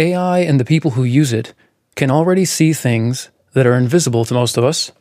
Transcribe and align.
AI 0.00 0.38
and 0.40 0.58
the 0.58 0.64
people 0.64 0.92
who 0.92 1.04
use 1.04 1.32
it 1.32 1.52
can 1.94 2.10
already 2.10 2.46
see 2.46 2.72
things 2.72 3.28
that 3.52 3.66
are 3.66 3.74
invisible 3.74 4.24
to 4.24 4.34
most 4.34 4.56
of 4.56 4.64
us, 4.64 4.92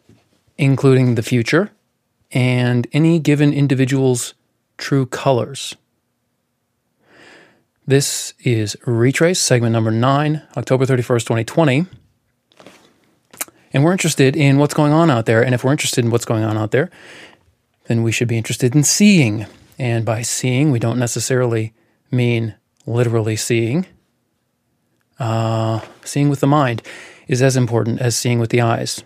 including 0.58 1.16
the 1.16 1.24
future 1.24 1.72
and 2.32 2.86
any 2.92 3.18
given 3.18 3.54
individual's 3.54 4.34
true 4.78 5.06
colors. 5.06 5.76
This 7.88 8.34
is 8.44 8.76
Retrace, 8.86 9.40
segment 9.40 9.74
number 9.74 9.90
nine, 9.90 10.44
October 10.56 10.86
31st, 10.86 11.26
2020. 11.26 11.86
And 13.72 13.84
we're 13.84 13.94
interested 13.94 14.36
in 14.36 14.58
what's 14.58 14.74
going 14.74 14.92
on 14.92 15.10
out 15.10 15.26
there. 15.26 15.44
And 15.44 15.56
if 15.56 15.64
we're 15.64 15.72
interested 15.72 16.04
in 16.04 16.12
what's 16.12 16.26
going 16.26 16.44
on 16.44 16.58
out 16.58 16.72
there, 16.72 16.92
then 17.88 18.04
we 18.04 18.12
should 18.12 18.28
be 18.28 18.38
interested 18.38 18.76
in 18.76 18.84
seeing. 18.84 19.48
And 19.80 20.06
by 20.06 20.22
seeing, 20.24 20.72
we 20.72 20.80
don't 20.80 21.00
necessarily 21.00 21.74
mean 22.12 22.56
literally 22.86 23.36
seeing. 23.36 23.86
Uh, 25.20 25.82
seeing 26.04 26.30
with 26.30 26.40
the 26.40 26.48
mind 26.48 26.82
is 27.28 27.42
as 27.42 27.58
important 27.58 28.00
as 28.00 28.16
seeing 28.16 28.40
with 28.40 28.50
the 28.50 28.62
eyes, 28.62 29.04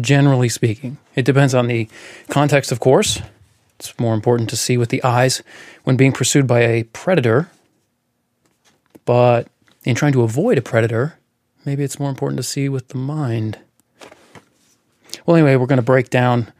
generally 0.00 0.48
speaking. 0.48 0.98
It 1.14 1.24
depends 1.24 1.54
on 1.54 1.68
the 1.68 1.88
context, 2.28 2.72
of 2.72 2.80
course. 2.80 3.22
It's 3.78 3.98
more 3.98 4.14
important 4.14 4.50
to 4.50 4.56
see 4.56 4.76
with 4.76 4.88
the 4.88 5.02
eyes 5.02 5.42
when 5.84 5.96
being 5.96 6.12
pursued 6.12 6.46
by 6.46 6.60
a 6.60 6.84
predator. 6.84 7.50
But 9.04 9.48
in 9.84 9.94
trying 9.94 10.12
to 10.12 10.22
avoid 10.22 10.58
a 10.58 10.62
predator, 10.62 11.18
maybe 11.64 11.84
it's 11.84 11.98
more 11.98 12.10
important 12.10 12.38
to 12.38 12.42
see 12.42 12.68
with 12.68 12.88
the 12.88 12.98
mind. 12.98 13.58
Well, 15.24 15.36
anyway, 15.36 15.56
we're 15.56 15.66
going 15.66 15.76
to 15.76 15.82
break 15.82 16.10
down 16.10 16.52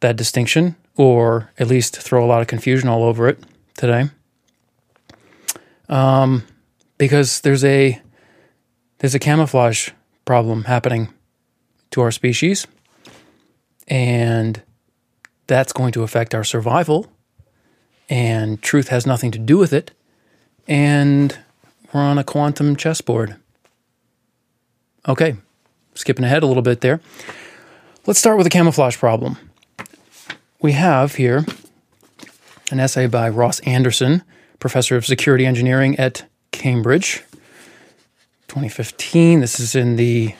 that 0.00 0.16
distinction, 0.16 0.76
or 0.96 1.50
at 1.58 1.66
least 1.66 1.96
throw 1.96 2.24
a 2.24 2.28
lot 2.28 2.40
of 2.40 2.46
confusion 2.46 2.88
all 2.88 3.02
over 3.02 3.28
it 3.28 3.42
today. 3.76 4.10
Um, 5.88 6.44
because 6.98 7.40
there's 7.40 7.64
a 7.64 8.00
there's 8.98 9.14
a 9.14 9.18
camouflage 9.18 9.90
problem 10.24 10.64
happening 10.64 11.12
to 11.90 12.00
our 12.00 12.10
species, 12.10 12.66
and 13.88 14.62
that's 15.46 15.72
going 15.72 15.92
to 15.92 16.02
affect 16.02 16.34
our 16.34 16.44
survival. 16.44 17.10
And 18.10 18.60
truth 18.62 18.88
has 18.88 19.06
nothing 19.06 19.30
to 19.30 19.38
do 19.38 19.56
with 19.56 19.72
it. 19.72 19.92
And 20.68 21.38
we're 21.92 22.00
on 22.00 22.18
a 22.18 22.24
quantum 22.24 22.76
chessboard. 22.76 23.36
Okay, 25.08 25.36
skipping 25.94 26.24
ahead 26.24 26.42
a 26.42 26.46
little 26.46 26.62
bit 26.62 26.80
there. 26.80 27.00
Let's 28.06 28.18
start 28.18 28.36
with 28.36 28.44
the 28.44 28.50
camouflage 28.50 28.96
problem. 28.96 29.38
We 30.60 30.72
have 30.72 31.14
here 31.14 31.44
an 32.70 32.80
essay 32.80 33.06
by 33.06 33.28
Ross 33.28 33.60
Anderson, 33.60 34.22
professor 34.58 34.96
of 34.96 35.06
security 35.06 35.46
engineering 35.46 35.98
at 35.98 36.24
Cambridge, 36.54 37.22
2015. 38.48 39.40
This 39.40 39.58
is 39.58 39.74
in 39.74 39.96
the 39.96 40.34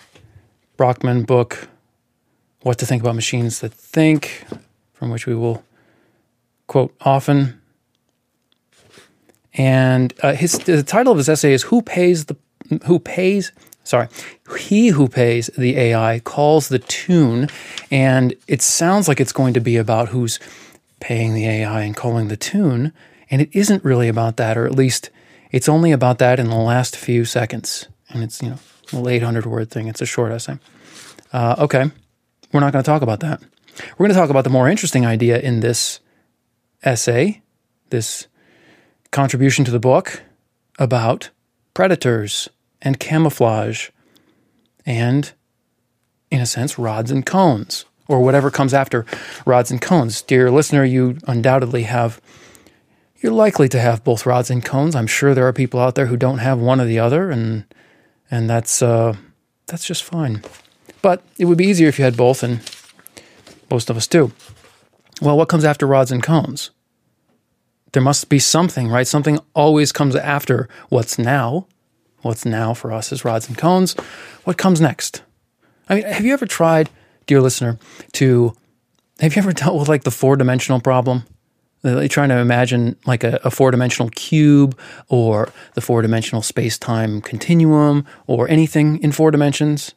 Brockman 0.76 1.24
book, 1.24 1.68
What 2.62 2.78
to 2.78 2.86
Think 2.86 3.02
About 3.02 3.16
Machines 3.16 3.58
That 3.60 3.74
Think, 3.74 4.44
from 4.92 5.10
which 5.10 5.26
we 5.26 5.34
will 5.34 5.64
quote 6.68 6.94
often. 7.00 7.60
And 9.54 10.14
uh, 10.22 10.34
his 10.34 10.58
the 10.60 10.84
title 10.84 11.12
of 11.12 11.18
his 11.18 11.28
essay 11.28 11.52
is 11.52 11.64
"Who 11.64 11.82
pays 11.82 12.26
the 12.26 12.36
Who 12.86 13.00
pays 13.00 13.52
sorry, 13.82 14.08
he 14.58 14.88
who 14.88 15.08
pays 15.08 15.50
the 15.58 15.76
AI 15.76 16.20
calls 16.20 16.68
the 16.68 16.78
tune, 16.78 17.48
and 17.90 18.34
it 18.46 18.62
sounds 18.62 19.08
like 19.08 19.20
it's 19.20 19.32
going 19.32 19.52
to 19.54 19.60
be 19.60 19.76
about 19.76 20.08
who's 20.08 20.38
paying 21.00 21.34
the 21.34 21.46
AI 21.46 21.82
and 21.82 21.96
calling 21.96 22.28
the 22.28 22.36
tune, 22.36 22.92
and 23.30 23.42
it 23.42 23.50
isn't 23.52 23.84
really 23.84 24.08
about 24.08 24.36
that, 24.36 24.56
or 24.56 24.64
at 24.64 24.72
least 24.72 25.10
it's 25.54 25.68
only 25.68 25.92
about 25.92 26.18
that 26.18 26.40
in 26.40 26.50
the 26.50 26.56
last 26.56 26.96
few 26.96 27.24
seconds, 27.24 27.86
and 28.08 28.24
it's 28.24 28.42
you 28.42 28.50
know 28.50 28.58
a 28.92 28.96
little 28.96 29.08
800 29.08 29.46
word 29.46 29.70
thing. 29.70 29.86
It's 29.86 30.02
a 30.02 30.06
short 30.06 30.32
essay. 30.32 30.58
Uh, 31.32 31.54
okay, 31.60 31.92
we're 32.52 32.58
not 32.58 32.72
going 32.72 32.82
to 32.82 32.90
talk 32.90 33.02
about 33.02 33.20
that. 33.20 33.40
We're 33.96 34.06
going 34.06 34.14
to 34.14 34.18
talk 34.18 34.30
about 34.30 34.42
the 34.42 34.50
more 34.50 34.68
interesting 34.68 35.06
idea 35.06 35.38
in 35.38 35.60
this 35.60 36.00
essay, 36.82 37.40
this 37.90 38.26
contribution 39.12 39.64
to 39.64 39.70
the 39.70 39.78
book 39.78 40.22
about 40.76 41.30
predators 41.72 42.48
and 42.82 42.98
camouflage 42.98 43.90
and, 44.84 45.32
in 46.32 46.40
a 46.40 46.46
sense, 46.46 46.80
rods 46.80 47.12
and 47.12 47.24
cones, 47.24 47.84
or 48.08 48.20
whatever 48.20 48.50
comes 48.50 48.74
after 48.74 49.06
rods 49.46 49.70
and 49.70 49.80
cones. 49.80 50.20
Dear 50.20 50.50
listener, 50.50 50.84
you 50.84 51.18
undoubtedly 51.28 51.84
have, 51.84 52.20
you're 53.24 53.32
likely 53.32 53.70
to 53.70 53.80
have 53.80 54.04
both 54.04 54.26
rods 54.26 54.50
and 54.50 54.62
cones. 54.62 54.94
I'm 54.94 55.06
sure 55.06 55.32
there 55.32 55.48
are 55.48 55.52
people 55.54 55.80
out 55.80 55.94
there 55.94 56.04
who 56.04 56.16
don't 56.18 56.40
have 56.40 56.58
one 56.58 56.78
or 56.78 56.84
the 56.84 56.98
other, 56.98 57.30
and 57.30 57.64
and 58.30 58.50
that's 58.50 58.82
uh, 58.82 59.16
that's 59.66 59.86
just 59.86 60.04
fine. 60.04 60.42
But 61.00 61.22
it 61.38 61.46
would 61.46 61.56
be 61.56 61.64
easier 61.64 61.88
if 61.88 61.98
you 61.98 62.04
had 62.04 62.18
both, 62.18 62.42
and 62.42 62.60
most 63.70 63.88
of 63.88 63.96
us 63.96 64.06
do. 64.06 64.30
Well, 65.22 65.38
what 65.38 65.48
comes 65.48 65.64
after 65.64 65.86
rods 65.86 66.12
and 66.12 66.22
cones? 66.22 66.70
There 67.92 68.02
must 68.02 68.28
be 68.28 68.38
something, 68.38 68.88
right? 68.88 69.06
Something 69.06 69.38
always 69.54 69.90
comes 69.90 70.14
after 70.16 70.68
what's 70.90 71.18
now. 71.18 71.66
What's 72.20 72.44
now 72.44 72.74
for 72.74 72.92
us 72.92 73.10
is 73.10 73.24
rods 73.24 73.48
and 73.48 73.56
cones. 73.56 73.94
What 74.44 74.58
comes 74.58 74.82
next? 74.82 75.22
I 75.88 75.94
mean, 75.94 76.04
have 76.04 76.26
you 76.26 76.34
ever 76.34 76.46
tried, 76.46 76.90
dear 77.26 77.40
listener, 77.40 77.78
to 78.12 78.54
have 79.20 79.34
you 79.34 79.40
ever 79.40 79.52
dealt 79.54 79.78
with 79.78 79.88
like 79.88 80.04
the 80.04 80.10
four 80.10 80.36
dimensional 80.36 80.80
problem? 80.80 81.24
Like 81.84 82.10
trying 82.10 82.30
to 82.30 82.38
imagine 82.38 82.96
like 83.04 83.24
a, 83.24 83.38
a 83.44 83.50
four 83.50 83.70
dimensional 83.70 84.08
cube 84.10 84.78
or 85.08 85.52
the 85.74 85.82
four 85.82 86.00
dimensional 86.00 86.42
space 86.42 86.78
time 86.78 87.20
continuum 87.20 88.06
or 88.26 88.48
anything 88.48 88.98
in 89.02 89.12
four 89.12 89.30
dimensions. 89.30 89.94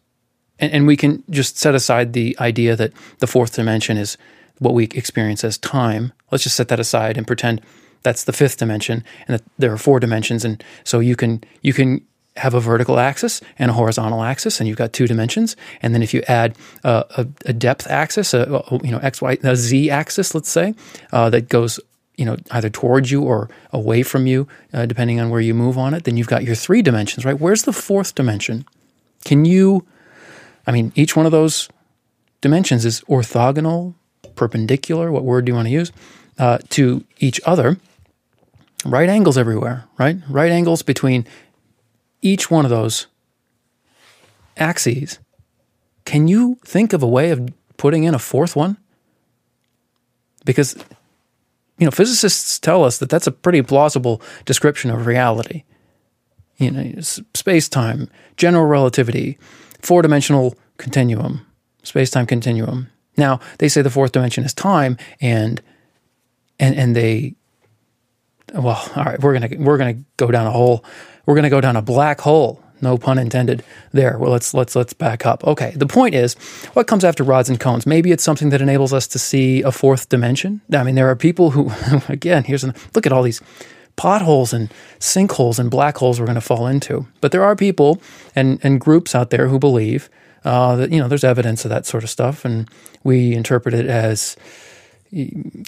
And, 0.59 0.71
and 0.73 0.87
we 0.87 0.97
can 0.97 1.23
just 1.29 1.57
set 1.57 1.73
aside 1.73 2.11
the 2.11 2.35
idea 2.39 2.75
that 2.75 2.91
the 3.19 3.27
fourth 3.27 3.55
dimension 3.55 3.97
is 3.97 4.17
what 4.59 4.73
we 4.73 4.85
experience 4.85 5.43
as 5.45 5.57
time. 5.57 6.11
Let's 6.29 6.43
just 6.43 6.57
set 6.57 6.67
that 6.67 6.79
aside 6.79 7.17
and 7.17 7.25
pretend 7.25 7.61
that's 8.03 8.25
the 8.25 8.33
fifth 8.33 8.57
dimension 8.57 9.03
and 9.27 9.39
that 9.39 9.43
there 9.57 9.71
are 9.71 9.77
four 9.77 9.99
dimensions. 9.99 10.43
And 10.43 10.61
so 10.83 10.99
you 10.99 11.15
can, 11.15 11.41
you 11.61 11.73
can 11.73 12.05
have 12.37 12.53
a 12.53 12.59
vertical 12.59 12.99
axis 12.99 13.41
and 13.57 13.71
a 13.71 13.73
horizontal 13.73 14.23
axis, 14.23 14.59
and 14.59 14.67
you've 14.67 14.77
got 14.77 14.93
two 14.93 15.07
dimensions. 15.07 15.55
And 15.81 15.93
then 15.93 16.03
if 16.03 16.13
you 16.13 16.21
add 16.27 16.55
uh, 16.83 17.03
a, 17.17 17.27
a, 17.45 17.53
depth 17.53 17.87
axis, 17.87 18.33
a, 18.33 18.41
a, 18.41 18.79
you 18.83 18.91
know 18.91 18.99
x 18.99 19.21
y 19.21 19.37
a 19.43 19.55
z 19.55 19.89
axis, 19.89 20.33
let's 20.35 20.49
say, 20.49 20.73
uh, 21.11 21.29
that 21.29 21.49
goes 21.49 21.79
you 22.15 22.25
know 22.25 22.37
either 22.51 22.69
towards 22.69 23.11
you 23.11 23.23
or 23.23 23.49
away 23.71 24.03
from 24.03 24.27
you, 24.27 24.47
uh, 24.73 24.85
depending 24.85 25.19
on 25.19 25.29
where 25.29 25.41
you 25.41 25.53
move 25.53 25.77
on 25.77 25.93
it, 25.93 26.03
then 26.03 26.17
you've 26.17 26.27
got 26.27 26.43
your 26.43 26.55
three 26.55 26.81
dimensions. 26.81 27.25
Right? 27.25 27.39
Where's 27.39 27.63
the 27.63 27.73
fourth 27.73 28.15
dimension? 28.15 28.65
Can 29.25 29.45
you? 29.45 29.85
I 30.65 30.71
mean, 30.71 30.91
each 30.95 31.15
one 31.15 31.25
of 31.25 31.31
those 31.31 31.69
dimensions 32.41 32.85
is 32.85 33.01
orthogonal, 33.01 33.95
perpendicular. 34.35 35.11
What 35.11 35.23
word 35.23 35.45
do 35.45 35.51
you 35.51 35.55
want 35.55 35.67
to 35.67 35.73
use? 35.73 35.91
Uh, 36.37 36.59
to 36.69 37.03
each 37.19 37.41
other. 37.45 37.77
Right 38.85 39.09
angles 39.09 39.37
everywhere, 39.37 39.85
right? 39.97 40.17
Right 40.29 40.51
angles 40.51 40.83
between 40.83 41.25
each 42.21 42.49
one 42.49 42.65
of 42.65 42.71
those 42.71 43.07
axes, 44.57 45.19
can 46.05 46.27
you 46.27 46.57
think 46.65 46.93
of 46.93 47.03
a 47.03 47.07
way 47.07 47.31
of 47.31 47.49
putting 47.77 48.03
in 48.03 48.15
a 48.15 48.19
fourth 48.19 48.55
one? 48.55 48.77
Because, 50.45 50.75
you 51.77 51.85
know, 51.85 51.91
physicists 51.91 52.59
tell 52.59 52.83
us 52.83 52.97
that 52.99 53.09
that's 53.09 53.27
a 53.27 53.31
pretty 53.31 53.61
plausible 53.61 54.21
description 54.45 54.89
of 54.89 55.05
reality. 55.05 55.63
You 56.57 56.71
know, 56.71 57.01
space 57.01 57.69
time, 57.69 58.09
general 58.35 58.65
relativity, 58.65 59.37
four 59.81 60.01
dimensional 60.01 60.55
continuum, 60.77 61.45
space 61.83 62.09
time 62.09 62.25
continuum. 62.25 62.89
Now, 63.15 63.39
they 63.59 63.67
say 63.67 63.81
the 63.81 63.89
fourth 63.89 64.11
dimension 64.11 64.43
is 64.43 64.53
time, 64.53 64.97
and 65.21 65.61
and 66.59 66.75
and 66.75 66.95
they 66.95 67.35
well, 68.53 68.89
all 68.95 69.03
right, 69.03 69.19
we're 69.19 69.33
gonna 69.33 69.49
we're 69.57 69.77
gonna 69.77 69.97
go 70.17 70.31
down 70.31 70.47
a 70.47 70.51
whole 70.51 70.85
we're 71.27 71.35
going 71.35 71.43
to 71.43 71.49
go 71.49 71.61
down 71.61 71.75
a 71.75 71.81
black 71.83 72.21
hole. 72.21 72.63
No 72.81 72.97
pun 72.97 73.17
intended 73.17 73.63
there. 73.91 74.17
Well, 74.19 74.31
let's 74.31 74.53
let's 74.53 74.75
let's 74.75 74.93
back 74.93 75.25
up. 75.25 75.43
Okay, 75.43 75.73
the 75.75 75.87
point 75.87 76.13
is, 76.13 76.35
what 76.73 76.85
comes 76.87 77.03
after 77.03 77.23
rods 77.23 77.49
and 77.49 77.59
cones? 77.59 77.87
Maybe 77.87 78.11
it's 78.11 78.23
something 78.23 78.49
that 78.49 78.61
enables 78.61 78.93
us 78.93 79.07
to 79.07 79.19
see 79.19 79.63
a 79.63 79.71
fourth 79.71 80.09
dimension. 80.09 80.61
I 80.71 80.83
mean, 80.83 80.93
there 80.93 81.09
are 81.09 81.15
people 81.15 81.51
who, 81.51 81.71
again, 82.07 82.43
here's 82.43 82.63
an, 82.63 82.75
look 82.93 83.07
at 83.07 83.11
all 83.11 83.23
these 83.23 83.41
potholes 83.95 84.53
and 84.53 84.71
sinkholes 84.99 85.57
and 85.57 85.71
black 85.71 85.97
holes 85.97 86.19
we're 86.19 86.27
going 86.27 86.35
to 86.35 86.41
fall 86.41 86.67
into. 86.67 87.07
But 87.19 87.31
there 87.31 87.43
are 87.43 87.55
people 87.55 87.99
and 88.35 88.59
and 88.63 88.79
groups 88.79 89.15
out 89.15 89.31
there 89.31 89.47
who 89.47 89.57
believe 89.57 90.09
uh, 90.45 90.75
that 90.75 90.91
you 90.91 90.99
know 90.99 91.07
there's 91.07 91.23
evidence 91.23 91.65
of 91.65 91.69
that 91.69 91.85
sort 91.85 92.03
of 92.03 92.09
stuff, 92.09 92.45
and 92.45 92.69
we 93.03 93.33
interpret 93.33 93.73
it 93.73 93.87
as 93.87 94.37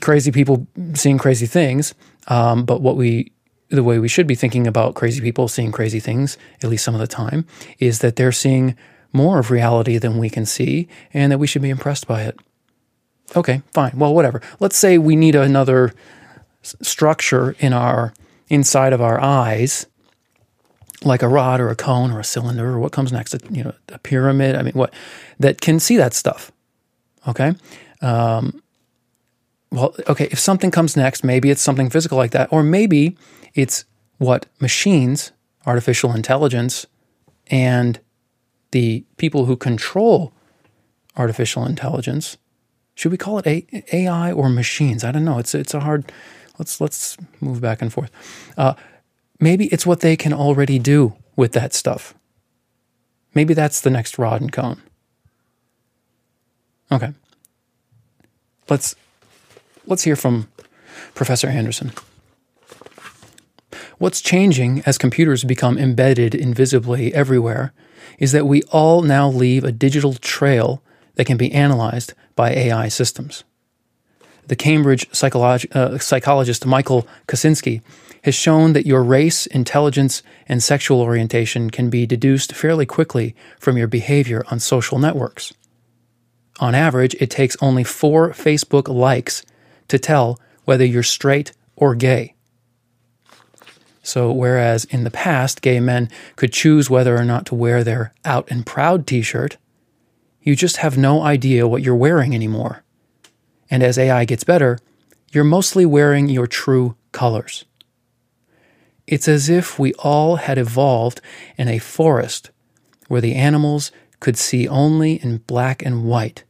crazy 0.01 0.31
people 0.31 0.67
seeing 0.93 1.17
crazy 1.17 1.47
things. 1.47 1.95
Um, 2.27 2.65
but 2.65 2.81
what 2.81 2.95
we 2.95 3.31
the 3.69 3.83
way 3.83 3.99
we 3.99 4.07
should 4.07 4.27
be 4.27 4.35
thinking 4.35 4.67
about 4.67 4.95
crazy 4.95 5.21
people 5.21 5.47
seeing 5.47 5.71
crazy 5.71 5.99
things, 5.99 6.37
at 6.63 6.69
least 6.69 6.83
some 6.83 6.95
of 6.95 7.01
the 7.01 7.07
time, 7.07 7.45
is 7.77 7.99
that 7.99 8.15
they're 8.15 8.31
seeing 8.31 8.75
more 9.13 9.39
of 9.39 9.51
reality 9.51 9.97
than 9.97 10.17
we 10.17 10.29
can 10.29 10.45
see 10.45 10.87
and 11.13 11.31
that 11.31 11.37
we 11.37 11.47
should 11.47 11.61
be 11.61 11.69
impressed 11.69 12.07
by 12.07 12.23
it. 12.23 12.39
Okay, 13.35 13.61
fine. 13.73 13.97
Well, 13.97 14.13
whatever. 14.13 14.41
Let's 14.59 14.77
say 14.77 14.97
we 14.97 15.15
need 15.15 15.35
another 15.35 15.93
s- 16.63 16.75
structure 16.81 17.55
in 17.59 17.73
our 17.73 18.13
inside 18.49 18.93
of 18.93 19.01
our 19.01 19.21
eyes 19.21 19.85
like 21.03 21.21
a 21.21 21.27
rod 21.27 21.61
or 21.61 21.69
a 21.69 21.75
cone 21.75 22.11
or 22.11 22.19
a 22.19 22.23
cylinder 22.23 22.69
or 22.69 22.79
what 22.79 22.91
comes 22.91 23.11
next, 23.11 23.35
you 23.49 23.63
know, 23.63 23.73
a 23.89 23.99
pyramid. 23.99 24.55
I 24.55 24.63
mean, 24.63 24.73
what 24.73 24.93
that 25.39 25.61
can 25.61 25.79
see 25.79 25.97
that 25.97 26.13
stuff. 26.13 26.51
Okay. 27.27 27.53
Um, 28.01 28.61
well, 29.71 29.95
okay, 30.07 30.27
if 30.31 30.39
something 30.39 30.71
comes 30.71 30.97
next, 30.97 31.23
maybe 31.23 31.51
it's 31.51 31.61
something 31.61 31.89
physical 31.89 32.17
like 32.17 32.31
that, 32.31 32.51
or 32.51 32.63
maybe 32.63 33.17
it's 33.53 33.85
what 34.17 34.47
machines, 34.59 35.31
artificial 35.65 36.13
intelligence, 36.13 36.85
and 37.47 37.99
the 38.71 39.03
people 39.17 39.45
who 39.45 39.55
control 39.55 40.33
artificial 41.15 41.65
intelligence. 41.65 42.37
Should 42.95 43.11
we 43.11 43.17
call 43.17 43.39
it 43.39 43.93
AI 43.93 44.31
or 44.31 44.49
machines? 44.49 45.03
I 45.03 45.11
don't 45.11 45.25
know. 45.25 45.39
It's 45.39 45.55
it's 45.55 45.73
a 45.73 45.79
hard. 45.79 46.11
Let's 46.57 46.81
let's 46.81 47.17
move 47.39 47.61
back 47.61 47.81
and 47.81 47.93
forth. 47.93 48.11
Uh, 48.57 48.73
maybe 49.39 49.67
it's 49.67 49.85
what 49.85 50.01
they 50.01 50.17
can 50.17 50.33
already 50.33 50.79
do 50.79 51.15
with 51.35 51.53
that 51.53 51.73
stuff. 51.73 52.13
Maybe 53.33 53.53
that's 53.53 53.81
the 53.81 53.89
next 53.89 54.17
rod 54.17 54.41
and 54.41 54.51
cone. 54.51 54.81
Okay. 56.91 57.13
Let's 58.67 58.95
let's 59.89 60.03
hear 60.03 60.15
from 60.15 60.47
Professor 61.15 61.47
Anderson. 61.47 61.91
What's 63.97 64.21
changing 64.21 64.81
as 64.85 64.97
computers 64.97 65.43
become 65.43 65.77
embedded 65.77 66.33
invisibly 66.33 67.13
everywhere 67.13 67.73
is 68.17 68.31
that 68.31 68.45
we 68.45 68.61
all 68.71 69.01
now 69.01 69.27
leave 69.27 69.63
a 69.63 69.71
digital 69.71 70.13
trail 70.13 70.81
that 71.15 71.25
can 71.25 71.37
be 71.37 71.51
analyzed 71.51 72.13
by 72.35 72.51
AI 72.51 72.87
systems. 72.87 73.43
The 74.47 74.55
Cambridge 74.55 75.09
psycholog- 75.09 75.75
uh, 75.75 75.97
psychologist 75.97 76.65
Michael 76.65 77.07
Kosinski 77.27 77.81
has 78.23 78.35
shown 78.35 78.73
that 78.73 78.85
your 78.85 79.03
race, 79.03 79.45
intelligence, 79.47 80.21
and 80.47 80.61
sexual 80.61 81.01
orientation 81.01 81.69
can 81.69 81.89
be 81.89 82.05
deduced 82.05 82.53
fairly 82.53 82.85
quickly 82.85 83.35
from 83.59 83.77
your 83.77 83.87
behavior 83.87 84.43
on 84.51 84.59
social 84.59 84.99
networks. 84.99 85.53
On 86.59 86.75
average, 86.75 87.15
it 87.15 87.29
takes 87.29 87.57
only 87.61 87.83
four 87.83 88.31
Facebook 88.31 88.87
likes 88.87 89.43
to 89.89 89.99
tell 89.99 90.39
whether 90.65 90.85
you're 90.85 91.03
straight 91.03 91.51
or 91.75 91.95
gay. 91.95 92.35
So, 94.01 94.31
whereas 94.31 94.85
in 94.85 95.03
the 95.03 95.11
past, 95.11 95.61
gay 95.61 95.79
men 95.79 96.09
could 96.35 96.51
choose 96.51 96.89
whether 96.89 97.15
or 97.15 97.25
not 97.25 97.45
to 97.47 97.55
wear 97.55 97.83
their 97.83 98.13
out 98.25 98.49
and 98.49 98.65
proud 98.65 99.05
t 99.05 99.21
shirt, 99.21 99.57
you 100.41 100.55
just 100.55 100.77
have 100.77 100.97
no 100.97 101.21
idea 101.21 101.67
what 101.67 101.83
you're 101.83 101.95
wearing 101.95 102.33
anymore. 102.33 102.83
And 103.69 103.83
as 103.83 103.97
AI 103.97 104.25
gets 104.25 104.43
better, 104.43 104.79
you're 105.31 105.43
mostly 105.43 105.85
wearing 105.85 106.27
your 106.27 106.47
true 106.47 106.95
colors. 107.11 107.65
It's 109.05 109.27
as 109.27 109.49
if 109.49 109.77
we 109.77 109.93
all 109.99 110.37
had 110.37 110.57
evolved 110.57 111.21
in 111.57 111.67
a 111.67 111.79
forest 111.79 112.51
where 113.07 113.21
the 113.21 113.35
animals 113.35 113.91
could 114.19 114.37
see 114.37 114.67
only 114.67 115.21
in 115.23 115.37
black 115.37 115.83
and 115.83 116.03
white, 116.03 116.43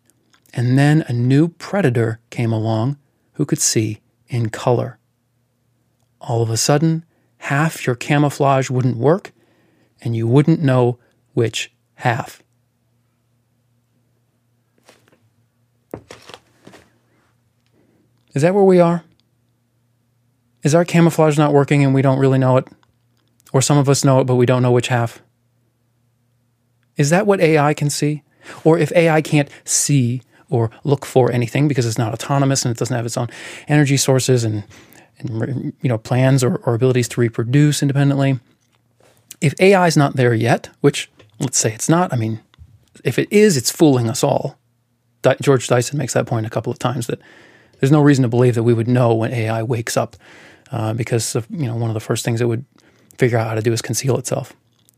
and 0.53 0.77
then 0.77 1.03
a 1.07 1.13
new 1.13 1.49
predator 1.49 2.19
came 2.29 2.51
along 2.51 2.97
who 3.39 3.45
could 3.45 3.61
see 3.61 4.01
in 4.27 4.49
color. 4.49 4.99
All 6.19 6.41
of 6.41 6.49
a 6.49 6.57
sudden, 6.57 7.05
half 7.37 7.87
your 7.87 7.95
camouflage 7.95 8.69
wouldn't 8.69 8.97
work, 8.97 9.31
and 10.01 10.13
you 10.13 10.27
wouldn't 10.27 10.61
know 10.61 10.99
which 11.33 11.71
half. 11.93 12.43
Is 18.33 18.41
that 18.41 18.53
where 18.53 18.65
we 18.65 18.81
are? 18.81 19.05
Is 20.61 20.75
our 20.75 20.83
camouflage 20.83 21.37
not 21.37 21.53
working 21.53 21.81
and 21.81 21.93
we 21.93 22.01
don't 22.01 22.19
really 22.19 22.39
know 22.39 22.57
it? 22.57 22.67
Or 23.53 23.61
some 23.61 23.77
of 23.77 23.87
us 23.87 24.03
know 24.03 24.19
it, 24.19 24.25
but 24.25 24.35
we 24.35 24.45
don't 24.45 24.61
know 24.61 24.73
which 24.73 24.89
half? 24.89 25.21
Is 26.97 27.09
that 27.09 27.25
what 27.25 27.39
AI 27.39 27.73
can 27.73 27.89
see? 27.89 28.23
Or 28.65 28.77
if 28.77 28.91
AI 28.91 29.21
can't 29.21 29.49
see 29.63 30.23
or 30.49 30.71
look 30.83 31.05
for 31.05 31.31
anything 31.31 31.67
because 31.67 31.85
it's 31.85 31.97
not 31.97 32.13
autonomous 32.13 32.65
and 32.65 32.71
it 32.71 32.77
doesn't 32.77 32.95
have 32.95 33.05
its 33.05 33.17
own 33.17 33.29
energy 33.67 33.97
sources 33.97 34.43
and 34.43 34.63
and 35.19 35.73
you 35.81 35.89
know 35.89 35.97
plans 35.97 36.43
or, 36.43 36.57
or 36.57 36.73
abilities 36.73 37.07
to 37.09 37.21
reproduce 37.21 37.81
independently. 37.81 38.39
If 39.41 39.53
AI 39.59 39.87
is 39.87 39.97
not 39.97 40.15
there 40.15 40.33
yet, 40.33 40.69
which 40.81 41.09
let's 41.39 41.57
say 41.57 41.73
it's 41.73 41.89
not, 41.89 42.11
I 42.11 42.17
mean, 42.17 42.41
if 43.03 43.17
it 43.17 43.31
is, 43.31 43.57
it's 43.57 43.71
fooling 43.71 44.09
us 44.09 44.23
all. 44.23 44.57
George 45.41 45.67
Dyson 45.67 45.97
makes 45.97 46.13
that 46.13 46.25
point 46.25 46.45
a 46.45 46.49
couple 46.49 46.71
of 46.71 46.79
times 46.79 47.07
that 47.07 47.19
there's 47.79 47.91
no 47.91 48.01
reason 48.01 48.23
to 48.23 48.29
believe 48.29 48.55
that 48.55 48.63
we 48.63 48.73
would 48.73 48.87
know 48.87 49.13
when 49.13 49.33
AI 49.33 49.63
wakes 49.63 49.97
up, 49.97 50.15
uh, 50.71 50.93
because 50.93 51.35
of, 51.35 51.47
you 51.49 51.67
know 51.67 51.75
one 51.75 51.89
of 51.89 51.93
the 51.93 51.99
first 51.99 52.23
things 52.25 52.41
it 52.41 52.47
would 52.47 52.65
figure 53.17 53.37
out 53.37 53.47
how 53.47 53.55
to 53.55 53.61
do 53.61 53.73
is 53.73 53.81
conceal 53.81 54.17
itself. 54.17 54.53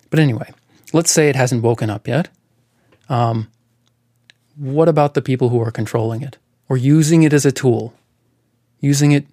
But 0.10 0.20
anyway, 0.20 0.52
let's 0.94 1.12
say 1.12 1.30
it 1.30 1.36
hasn't 1.36 1.64
woken 1.64 1.90
up 1.90 2.08
yet. 2.08 2.30
Um, 3.10 3.50
what 4.56 4.90
about 4.90 5.14
the 5.14 5.22
people 5.22 5.50
who 5.50 5.62
are 5.62 5.72
controlling 5.72 6.22
it 6.22 6.38
or 6.70 6.78
using 6.78 7.24
it 7.24 7.34
as 7.34 7.46
a 7.46 7.52
tool, 7.52 7.94
using 8.80 9.12
it 9.12 9.26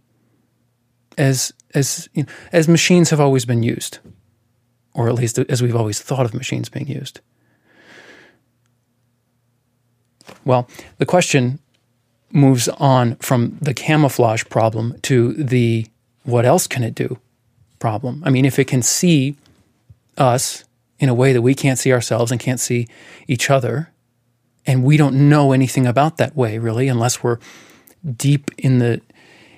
as 1.17 1.53
as 1.75 2.09
you 2.15 2.23
know, 2.23 2.29
as 2.53 2.69
machines 2.69 3.11
have 3.11 3.21
always 3.21 3.45
been 3.45 3.63
used, 3.63 3.99
or 4.95 5.09
at 5.09 5.15
least 5.15 5.39
as 5.39 5.63
we've 5.63 5.77
always 5.77 6.01
thought 6.01 6.25
of 6.25 6.35
machines 6.35 6.69
being 6.69 6.89
used. 6.89 7.21
Well, 10.45 10.69
the 10.99 11.07
question 11.07 11.59
moves 12.33 12.69
on 12.69 13.17
from 13.17 13.57
the 13.61 13.75
camouflage 13.75 14.45
problem 14.45 14.95
to 15.03 15.33
the 15.33 15.87
what 16.25 16.45
else 16.45 16.67
can 16.67 16.83
it 16.83 16.95
do 16.95 17.19
problem. 17.79 18.23
I 18.25 18.31
mean, 18.31 18.45
if 18.45 18.59
it 18.59 18.67
can 18.67 18.83
see 18.83 19.37
us 20.17 20.65
in 20.99 21.09
a 21.09 21.15
way 21.15 21.33
that 21.33 21.43
we 21.43 21.55
can't 21.55 21.79
see 21.79 21.93
ourselves 21.93 22.33
and 22.33 22.41
can't 22.41 22.61
see 22.61 22.89
each 23.27 23.51
other, 23.51 23.91
and 24.69 24.85
we 24.85 24.99
don't 24.99 25.29
know 25.29 25.53
anything 25.53 25.87
about 25.87 26.19
that 26.19 26.37
way 26.37 26.59
really, 26.59 26.87
unless 26.87 27.23
we're 27.23 27.39
deep 28.17 28.51
in 28.59 28.79
the 28.79 29.01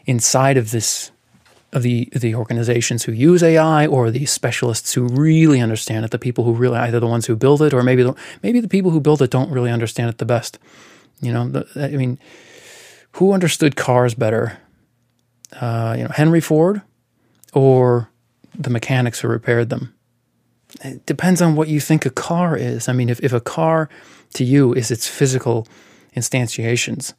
inside 0.07 0.57
of 0.57 0.71
this 0.71 1.11
of 1.73 1.83
the 1.83 2.09
the 2.13 2.35
organizations 2.35 3.05
who 3.05 3.13
use 3.13 3.43
AI 3.43 3.87
or 3.87 4.11
the 4.11 4.25
specialists 4.25 4.95
who 4.95 5.09
really 5.09 5.61
understand 5.61 6.05
it, 6.05 6.13
the 6.13 6.19
people 6.19 6.45
who 6.45 6.55
really 6.55 6.79
either 6.79 7.01
the 7.01 7.07
ones 7.07 7.27
who 7.27 7.37
build 7.37 7.61
it 7.61 7.75
or 7.75 7.83
maybe 7.83 8.03
the, 8.03 8.15
maybe 8.43 8.61
the 8.61 8.69
people 8.69 8.93
who 8.93 9.01
build 9.01 9.21
it 9.21 9.31
don't 9.31 9.51
really 9.51 9.71
understand 9.71 10.09
it 10.09 10.19
the 10.19 10.25
best. 10.25 10.59
You 11.21 11.33
know, 11.33 11.49
the, 11.49 11.67
I 11.77 11.89
mean, 11.89 12.19
who 13.13 13.33
understood 13.33 13.77
cars 13.77 14.15
better? 14.15 14.59
Uh, 15.61 15.95
you 15.99 16.05
know, 16.05 16.11
Henry 16.15 16.41
Ford 16.41 16.83
or 17.53 18.09
the 18.55 18.71
mechanics 18.71 19.21
who 19.21 19.29
repaired 19.29 19.69
them. 19.69 19.93
It 20.85 21.05
depends 21.05 21.43
on 21.43 21.57
what 21.57 21.69
you 21.69 21.81
think 21.81 22.07
a 22.07 22.11
car 22.11 22.57
is. 22.57 22.89
I 22.89 22.93
mean, 22.93 23.09
if, 23.09 23.19
if 23.21 23.33
a 23.33 23.41
car 23.41 23.89
to 24.35 24.45
you 24.45 24.73
is 24.75 24.91
its 24.91 25.07
physical 25.07 25.67
instantiations, 26.17 27.15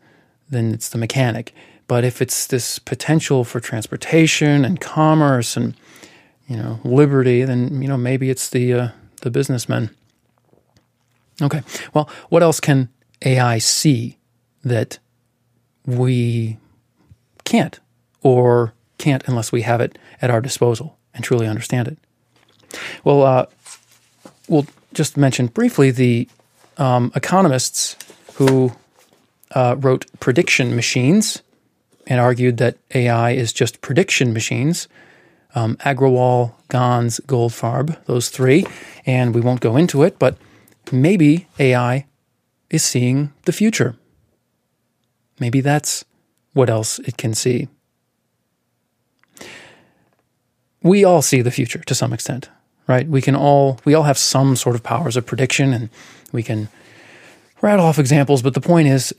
then 0.50 0.74
it's 0.74 0.90
the 0.90 0.98
mechanic. 0.98 1.54
But 1.88 2.04
if 2.04 2.22
it's 2.22 2.48
this 2.48 2.80
potential 2.80 3.44
for 3.44 3.60
transportation 3.60 4.64
and 4.64 4.80
commerce 4.80 5.58
and 5.58 5.76
you 6.48 6.56
know 6.56 6.80
liberty, 6.84 7.44
then 7.44 7.82
you 7.82 7.88
know 7.88 7.98
maybe 7.98 8.30
it's 8.30 8.50
the 8.50 8.74
uh, 8.74 8.88
the 9.22 9.32
businessmen. 9.32 9.90
Okay. 11.42 11.64
Well, 11.94 12.10
what 12.30 12.44
else 12.44 12.60
can 12.60 12.90
AI 13.26 13.58
see 13.58 14.18
that 14.64 15.00
we 15.86 16.58
can't, 17.44 17.80
or 18.22 18.74
can't 18.98 19.24
unless 19.28 19.52
we 19.52 19.64
have 19.64 19.82
it 19.82 19.98
at 20.22 20.30
our 20.30 20.40
disposal 20.40 20.98
and 21.14 21.24
truly 21.24 21.48
understand 21.48 21.88
it? 21.88 21.98
Well, 23.04 23.24
uh, 23.24 23.46
we'll 24.48 24.68
just 24.94 25.18
mention 25.18 25.48
briefly 25.48 25.92
the 25.92 26.30
um, 26.78 27.12
economists 27.16 27.96
who 28.36 28.74
uh, 29.52 29.76
wrote 29.78 30.06
prediction 30.20 30.76
machines 30.76 31.42
and 32.08 32.20
argued 32.20 32.58
that 32.58 32.78
AI 32.94 33.32
is 33.32 33.54
just 33.54 33.82
prediction 33.82 34.34
machines. 34.34 34.88
Um, 35.54 35.76
Agrawal, 35.78 36.54
Gans, 36.70 37.20
Goldfarb, 37.28 38.04
those 38.06 38.30
three. 38.30 38.66
And 39.06 39.36
we 39.36 39.42
won't 39.42 39.60
go 39.60 39.76
into 39.76 40.04
it, 40.04 40.18
but 40.18 40.38
maybe 40.92 41.48
AI 41.60 42.06
is 42.70 42.84
seeing 42.84 43.34
the 43.44 43.52
future. 43.52 43.96
Maybe 45.40 45.62
that's 45.62 46.06
what 46.54 46.70
else 46.70 47.00
it 47.00 47.18
can 47.18 47.34
see. 47.34 47.68
We 50.84 51.04
all 51.04 51.22
see 51.22 51.42
the 51.42 51.52
future 51.52 51.80
to 51.80 51.96
some 51.96 52.14
extent, 52.14 52.50
right? 52.92 53.08
We 53.08 53.22
can 53.22 53.36
all 53.36 53.80
we 53.86 53.94
all 53.94 54.04
have 54.04 54.18
some 54.18 54.56
sort 54.58 54.76
of 54.76 54.84
powers 54.84 55.16
of 55.16 55.26
prediction 55.26 55.72
and 55.74 55.90
we 56.34 56.44
can 56.44 56.68
rattle 57.62 57.86
off 57.86 57.98
examples, 57.98 58.42
but 58.42 58.54
the 58.54 58.62
point 58.62 58.90
is 58.90 59.14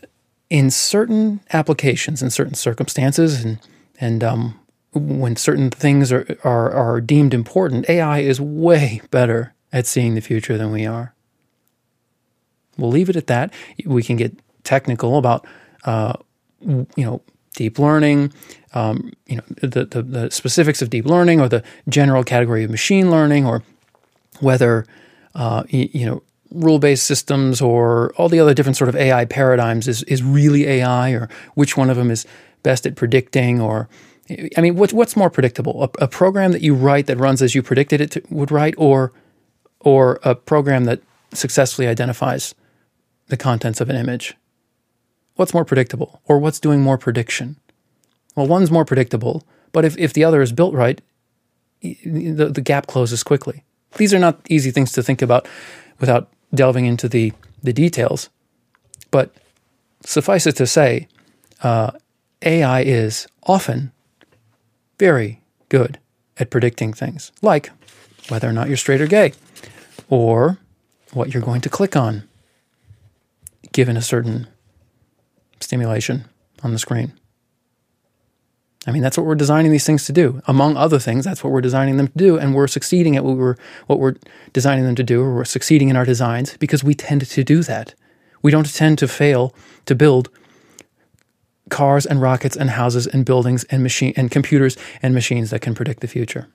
in 0.51 0.71
certain 0.71 1.41
applications, 1.55 2.23
in 2.23 2.29
certain 2.29 2.55
circumstances, 2.55 3.43
and 3.43 3.59
and 3.99 4.23
um, 4.23 4.61
when 4.93 5.37
certain 5.37 5.71
things 5.71 6.13
are, 6.13 6.39
are 6.45 6.71
are 6.71 7.01
deemed 7.01 7.33
important, 7.33 7.89
AI 7.89 8.19
is 8.19 8.41
way 8.41 9.01
better 9.11 9.55
at 9.73 9.87
seeing 9.87 10.15
the 10.15 10.21
future 10.21 10.59
than 10.59 10.71
we 10.71 10.85
are. 10.85 11.15
We'll 12.77 12.91
leave 12.91 13.09
it 13.09 13.17
at 13.17 13.29
that. 13.29 13.55
We 13.87 14.03
can 14.03 14.17
get 14.17 14.39
technical 14.65 15.17
about 15.17 15.47
uh, 15.87 16.13
you 16.61 16.87
know 16.99 17.23
deep 17.55 17.79
learning, 17.79 18.33
um, 18.75 19.13
you 19.27 19.37
know 19.37 19.43
the, 19.61 19.85
the, 19.85 20.03
the 20.03 20.31
specifics 20.31 20.83
of 20.83 20.91
deep 20.91 21.07
learning, 21.07 21.41
or 21.41 21.49
the 21.49 21.63
general 21.89 22.25
category 22.25 22.65
of 22.65 22.71
machine 22.71 23.11
learning, 23.11 23.47
or 23.47 23.63
whether 24.41 24.87
uh, 25.35 25.65
you, 25.69 25.89
you 25.93 26.07
know 26.07 26.23
rule-based 26.51 27.05
systems 27.05 27.61
or 27.61 28.13
all 28.17 28.29
the 28.29 28.39
other 28.39 28.55
different 28.55 28.77
sort 28.77 28.89
of 28.89 28.97
AI 28.97 29.25
paradigms 29.25 29.89
is 29.89 30.03
is 30.05 30.23
really 30.23 30.67
AI 30.67 31.11
or 31.11 31.29
which 31.55 31.77
one 31.77 31.91
of 31.91 31.97
them 31.97 32.11
is 32.11 32.27
best 32.63 32.87
at 32.87 32.95
predicting 32.95 33.61
or 33.61 33.89
I 34.57 34.61
mean 34.61 34.77
what's 34.77 34.93
what's 34.93 35.17
more 35.17 35.31
predictable? 35.31 35.85
A, 35.85 36.05
a 36.05 36.09
program 36.09 36.53
that 36.53 36.63
you 36.63 36.75
write 36.75 37.07
that 37.07 37.19
runs 37.19 37.43
as 37.43 37.55
you 37.55 37.63
predicted 37.63 38.01
it 38.01 38.11
to, 38.13 38.23
would 38.31 38.51
write 38.51 38.75
or 38.77 39.13
or 39.81 40.21
a 40.23 40.35
program 40.35 40.85
that 40.85 41.01
successfully 41.33 41.89
identifies 41.89 42.55
the 43.29 43.37
contents 43.37 43.81
of 43.81 43.89
an 43.89 43.97
image 43.97 44.37
what's 45.37 45.55
more 45.55 45.65
predictable 45.65 46.21
or 46.27 46.39
what's 46.39 46.61
doing 46.61 46.81
more 46.81 46.99
prediction 46.99 47.57
well 48.35 48.47
one's 48.47 48.71
more 48.71 48.85
predictable 48.85 49.45
but 49.73 49.85
if, 49.85 49.97
if 49.99 50.13
the 50.13 50.25
other 50.25 50.43
is 50.43 50.53
built 50.53 50.75
right 50.75 51.01
the, 51.81 52.51
the 52.53 52.61
gap 52.61 52.87
closes 52.87 53.23
quickly 53.23 53.65
these 53.97 54.15
are 54.15 54.19
not 54.19 54.41
easy 54.49 54.71
things 54.71 54.93
to 54.93 55.03
think 55.03 55.23
about 55.23 55.47
without 56.01 56.29
delving 56.55 56.87
into 56.87 57.09
the, 57.09 57.33
the 57.63 57.73
details. 57.73 58.29
But 59.11 59.35
suffice 60.05 60.47
it 60.47 60.57
to 60.57 60.67
say, 60.67 61.09
uh, 61.63 61.93
AI 62.43 62.83
is 62.83 63.27
often 63.45 63.93
very 64.99 65.41
good 65.69 65.99
at 66.39 66.51
predicting 66.51 66.93
things, 66.93 67.33
like 67.43 67.71
whether 68.29 68.49
or 68.49 68.53
not 68.53 68.69
you're 68.69 68.77
straight 68.77 69.01
or 69.01 69.07
gay, 69.07 69.33
or 70.09 70.59
what 71.13 71.33
you're 71.33 71.43
going 71.43 71.61
to 71.61 71.69
click 71.69 71.97
on 71.97 72.25
given 73.73 73.97
a 73.97 74.03
certain 74.03 74.47
stimulation 75.63 76.25
on 76.63 76.73
the 76.73 76.79
screen. 76.79 77.13
I 78.87 78.91
mean, 78.91 79.03
that's 79.03 79.17
what 79.17 79.27
we're 79.27 79.37
designing 79.37 79.71
these 79.71 79.87
things 79.87 80.07
to 80.07 80.13
do. 80.13 80.43
Among 80.47 80.77
other 80.77 80.99
things, 80.99 81.25
that's 81.25 81.45
what 81.45 81.53
we're 81.53 81.61
designing 81.61 81.99
them 81.99 82.09
to 82.09 82.19
do, 82.19 82.37
and 82.37 82.55
we're 82.55 82.67
succeeding 82.67 83.17
at 83.17 83.25
what 83.25 83.37
we're 83.37 83.57
what 83.87 84.01
we're 84.01 84.17
designing 84.53 84.85
them 84.85 84.97
to 84.97 85.05
do, 85.05 85.23
or 85.23 85.35
we're 85.35 85.45
succeeding 85.45 85.89
in 85.89 85.97
our 85.97 86.05
designs 86.05 86.57
because 86.57 86.83
we 86.83 86.95
tend 86.95 87.27
to 87.27 87.45
do 87.45 87.63
that. 87.63 87.95
We 88.43 88.51
don't 88.51 88.73
tend 88.75 88.99
to 88.99 89.07
fail 89.07 89.55
to 89.87 89.95
build 89.95 90.31
cars 91.71 92.05
and 92.05 92.21
rockets 92.21 92.57
and 92.57 92.71
houses 92.71 93.07
and 93.07 93.25
buildings 93.25 93.65
and 93.65 93.83
machine 93.83 94.13
and 94.17 94.31
computers 94.31 94.77
and 95.01 95.15
machines 95.15 95.51
that 95.51 95.63
can 95.63 95.75
predict 95.75 96.01
the 96.01 96.09
future. 96.09 96.49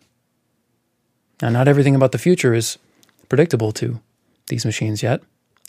Now, 1.42 1.50
not 1.50 1.68
everything 1.68 1.96
about 1.96 2.12
the 2.12 2.18
future 2.18 2.54
is 2.54 2.78
predictable 3.30 3.72
to 3.74 4.02
these 4.48 4.66
machines 4.66 5.02
yet, 5.02 5.22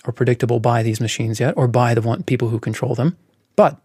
or 0.04 0.12
predictable 0.12 0.58
by 0.58 0.82
these 0.82 1.00
machines 1.00 1.38
yet, 1.38 1.54
or 1.56 1.68
by 1.68 1.94
the 1.94 2.02
one, 2.02 2.24
people 2.24 2.48
who 2.48 2.58
control 2.58 2.94
them. 2.94 3.16
But 3.58 3.80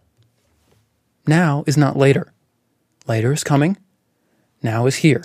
now 1.26 1.64
is 1.66 1.76
not 1.76 1.96
later. 1.96 2.32
Later 3.08 3.32
is 3.32 3.42
coming, 3.42 3.76
now 4.62 4.86
is 4.86 5.02
here. 5.02 5.24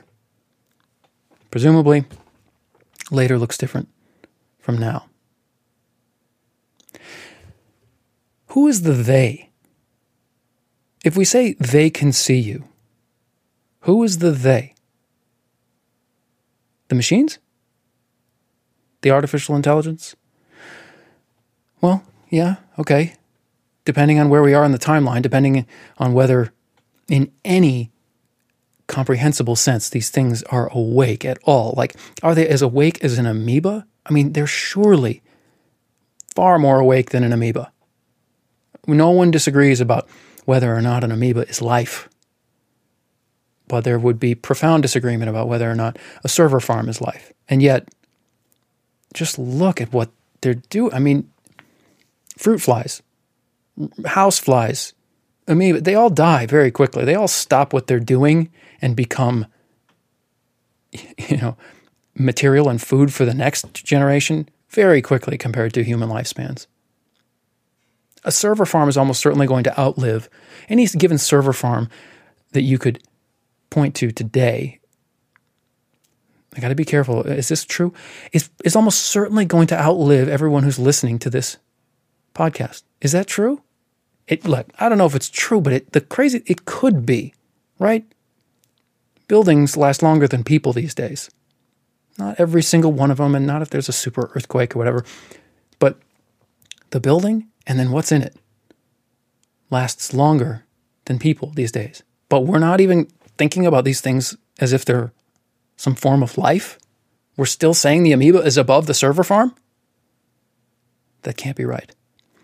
Presumably, 1.51 2.05
later 3.11 3.37
looks 3.37 3.59
different 3.59 3.89
from 4.57 4.79
now. 4.79 5.05
Who 8.47 8.67
is 8.67 8.81
the 8.81 8.93
they? 8.93 9.51
If 11.05 11.15
we 11.15 11.25
say 11.25 11.53
they 11.59 11.91
can 11.91 12.11
see 12.11 12.39
you, 12.39 12.67
who 13.81 14.03
is 14.03 14.17
the 14.17 14.31
they? 14.31 14.73
The 16.87 16.95
machines? 16.95 17.37
The 19.03 19.11
artificial 19.11 19.55
intelligence? 19.55 20.15
Well, 21.81 22.01
yeah, 22.31 22.55
okay. 22.79 23.13
Depending 23.89 24.19
on 24.19 24.29
where 24.29 24.43
we 24.43 24.53
are 24.53 24.63
in 24.63 24.71
the 24.71 24.77
timeline, 24.77 25.23
depending 25.23 25.65
on 25.97 26.13
whether 26.13 26.53
in 27.07 27.31
any 27.43 27.91
comprehensible 28.85 29.55
sense 29.55 29.89
these 29.89 30.11
things 30.11 30.43
are 30.43 30.71
awake 30.71 31.25
at 31.25 31.39
all. 31.41 31.73
Like, 31.75 31.95
are 32.21 32.35
they 32.35 32.47
as 32.47 32.61
awake 32.61 33.03
as 33.03 33.17
an 33.17 33.25
amoeba? 33.25 33.87
I 34.05 34.13
mean, 34.13 34.33
they're 34.33 34.45
surely 34.45 35.23
far 36.35 36.59
more 36.59 36.79
awake 36.79 37.09
than 37.09 37.23
an 37.23 37.33
amoeba. 37.33 37.71
No 38.85 39.09
one 39.09 39.31
disagrees 39.31 39.81
about 39.81 40.07
whether 40.45 40.71
or 40.71 40.83
not 40.83 41.03
an 41.03 41.11
amoeba 41.11 41.49
is 41.49 41.59
life. 41.59 42.07
But 43.67 43.85
there 43.85 43.97
would 43.97 44.19
be 44.19 44.35
profound 44.35 44.83
disagreement 44.83 45.31
about 45.31 45.47
whether 45.47 45.67
or 45.67 45.73
not 45.73 45.97
a 46.23 46.29
server 46.29 46.59
farm 46.59 46.89
is 46.89 47.01
life. 47.01 47.33
And 47.47 47.63
yet, 47.63 47.89
just 49.15 49.39
look 49.39 49.81
at 49.81 49.91
what 49.91 50.11
they're 50.41 50.53
doing. 50.53 50.93
I 50.93 50.99
mean, 50.99 51.31
fruit 52.37 52.61
flies, 52.61 53.01
house 54.05 54.39
flies, 54.39 54.93
amoeba, 55.47 55.81
they 55.81 55.95
all 55.95 56.09
die 56.09 56.45
very 56.45 56.71
quickly. 56.71 57.05
They 57.05 57.15
all 57.15 57.27
stop 57.27 57.73
what 57.73 57.87
they're 57.87 57.99
doing 57.99 58.51
and 58.81 58.95
become, 58.95 59.45
you 60.91 61.37
know, 61.37 61.57
material 62.15 62.69
and 62.69 62.81
food 62.81 63.13
for 63.13 63.25
the 63.25 63.33
next 63.33 63.73
generation 63.73 64.49
very 64.69 65.01
quickly 65.01 65.37
compared 65.37 65.73
to 65.73 65.83
human 65.83 66.09
lifespans. 66.09 66.67
A 68.23 68.31
server 68.31 68.65
farm 68.65 68.89
is 68.89 68.97
almost 68.97 69.21
certainly 69.21 69.47
going 69.47 69.63
to 69.63 69.79
outlive 69.79 70.29
any 70.67 70.85
given 70.87 71.17
server 71.17 71.53
farm 71.53 71.89
that 72.51 72.63
you 72.63 72.77
could 72.77 73.01
point 73.69 73.95
to 73.95 74.11
today. 74.11 74.79
I 76.55 76.59
got 76.59 76.69
to 76.69 76.75
be 76.75 76.85
careful. 76.85 77.23
Is 77.23 77.47
this 77.47 77.63
true? 77.63 77.93
Is 78.33 78.49
is 78.65 78.75
almost 78.75 79.03
certainly 79.03 79.45
going 79.45 79.67
to 79.67 79.79
outlive 79.79 80.27
everyone 80.27 80.63
who's 80.63 80.79
listening 80.79 81.19
to 81.19 81.29
this 81.29 81.57
podcast. 82.33 82.83
Is 83.01 83.11
that 83.13 83.27
true? 83.27 83.61
It 84.29 84.45
look, 84.45 84.67
I 84.79 84.87
don't 84.87 84.99
know 84.99 85.07
if 85.07 85.15
it's 85.15 85.29
true, 85.29 85.59
but 85.59 85.73
it 85.73 85.91
the 85.91 86.01
crazy 86.01 86.43
it 86.45 86.63
could 86.65 87.05
be, 87.05 87.33
right? 87.79 88.05
Buildings 89.27 89.75
last 89.75 90.03
longer 90.03 90.27
than 90.27 90.43
people 90.43 90.71
these 90.71 90.93
days. 90.93 91.29
Not 92.17 92.39
every 92.39 92.61
single 92.61 92.91
one 92.91 93.11
of 93.11 93.17
them, 93.17 93.33
and 93.33 93.47
not 93.47 93.63
if 93.63 93.71
there's 93.71 93.89
a 93.89 93.93
super 93.93 94.31
earthquake 94.35 94.75
or 94.75 94.79
whatever. 94.79 95.03
But 95.79 95.97
the 96.91 96.99
building 96.99 97.47
and 97.65 97.79
then 97.79 97.91
what's 97.91 98.11
in 98.11 98.21
it 98.21 98.35
lasts 99.71 100.13
longer 100.13 100.65
than 101.05 101.17
people 101.17 101.51
these 101.55 101.71
days. 101.71 102.03
But 102.29 102.41
we're 102.41 102.59
not 102.59 102.81
even 102.81 103.07
thinking 103.37 103.65
about 103.65 103.83
these 103.83 104.01
things 104.01 104.37
as 104.59 104.73
if 104.73 104.85
they're 104.85 105.11
some 105.75 105.95
form 105.95 106.21
of 106.21 106.37
life. 106.37 106.77
We're 107.35 107.45
still 107.45 107.73
saying 107.73 108.03
the 108.03 108.11
amoeba 108.11 108.39
is 108.39 108.57
above 108.57 108.85
the 108.85 108.93
server 108.93 109.23
farm? 109.23 109.55
That 111.23 111.37
can't 111.37 111.57
be 111.57 111.65
right. 111.65 111.95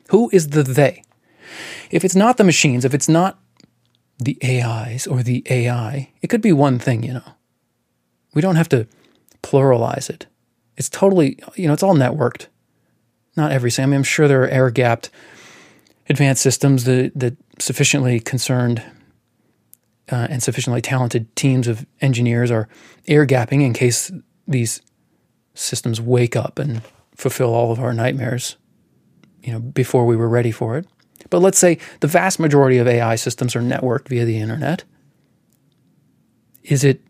Who 0.09 0.29
is 0.33 0.49
the 0.49 0.63
they? 0.63 1.03
If 1.91 2.03
it's 2.03 2.15
not 2.15 2.37
the 2.37 2.43
machines, 2.43 2.85
if 2.85 2.93
it's 2.93 3.09
not 3.09 3.39
the 4.19 4.37
AIs 4.43 5.07
or 5.07 5.23
the 5.23 5.43
AI, 5.49 6.11
it 6.21 6.27
could 6.27 6.41
be 6.41 6.53
one 6.53 6.79
thing, 6.79 7.03
you 7.03 7.13
know. 7.13 7.33
We 8.33 8.41
don't 8.41 8.55
have 8.55 8.69
to 8.69 8.87
pluralize 9.43 10.09
it. 10.09 10.27
It's 10.77 10.89
totally, 10.89 11.39
you 11.55 11.67
know, 11.67 11.73
it's 11.73 11.83
all 11.83 11.95
networked. 11.95 12.47
Not 13.37 13.51
every 13.51 13.71
I 13.77 13.85
mean, 13.85 13.95
I'm 13.95 14.03
sure 14.03 14.27
there 14.27 14.43
are 14.43 14.47
air 14.47 14.69
gapped 14.69 15.09
advanced 16.09 16.41
systems 16.41 16.83
that, 16.85 17.11
that 17.15 17.35
sufficiently 17.59 18.19
concerned 18.19 18.83
uh, 20.11 20.27
and 20.29 20.43
sufficiently 20.43 20.81
talented 20.81 21.35
teams 21.35 21.67
of 21.67 21.85
engineers 22.01 22.51
are 22.51 22.67
air 23.07 23.25
gapping 23.25 23.63
in 23.63 23.73
case 23.73 24.11
these 24.47 24.81
systems 25.53 25.99
wake 25.99 26.35
up 26.35 26.59
and 26.59 26.81
fulfill 27.15 27.53
all 27.53 27.71
of 27.71 27.79
our 27.79 27.93
nightmares, 27.93 28.57
you 29.41 29.51
know, 29.51 29.59
before 29.59 30.05
we 30.05 30.15
were 30.15 30.29
ready 30.29 30.51
for 30.51 30.77
it. 30.77 30.85
But 31.35 31.41
let's 31.41 31.59
say 31.59 31.79
the 31.99 32.07
vast 32.07 32.39
majority 32.39 32.77
of 32.77 32.87
AI 32.87 33.17
systems 33.17 33.57
are 33.57 33.61
networked 33.61 34.07
via 34.07 34.23
the 34.23 34.39
internet. 34.39 34.85
Is 36.63 36.85
it 36.85 37.01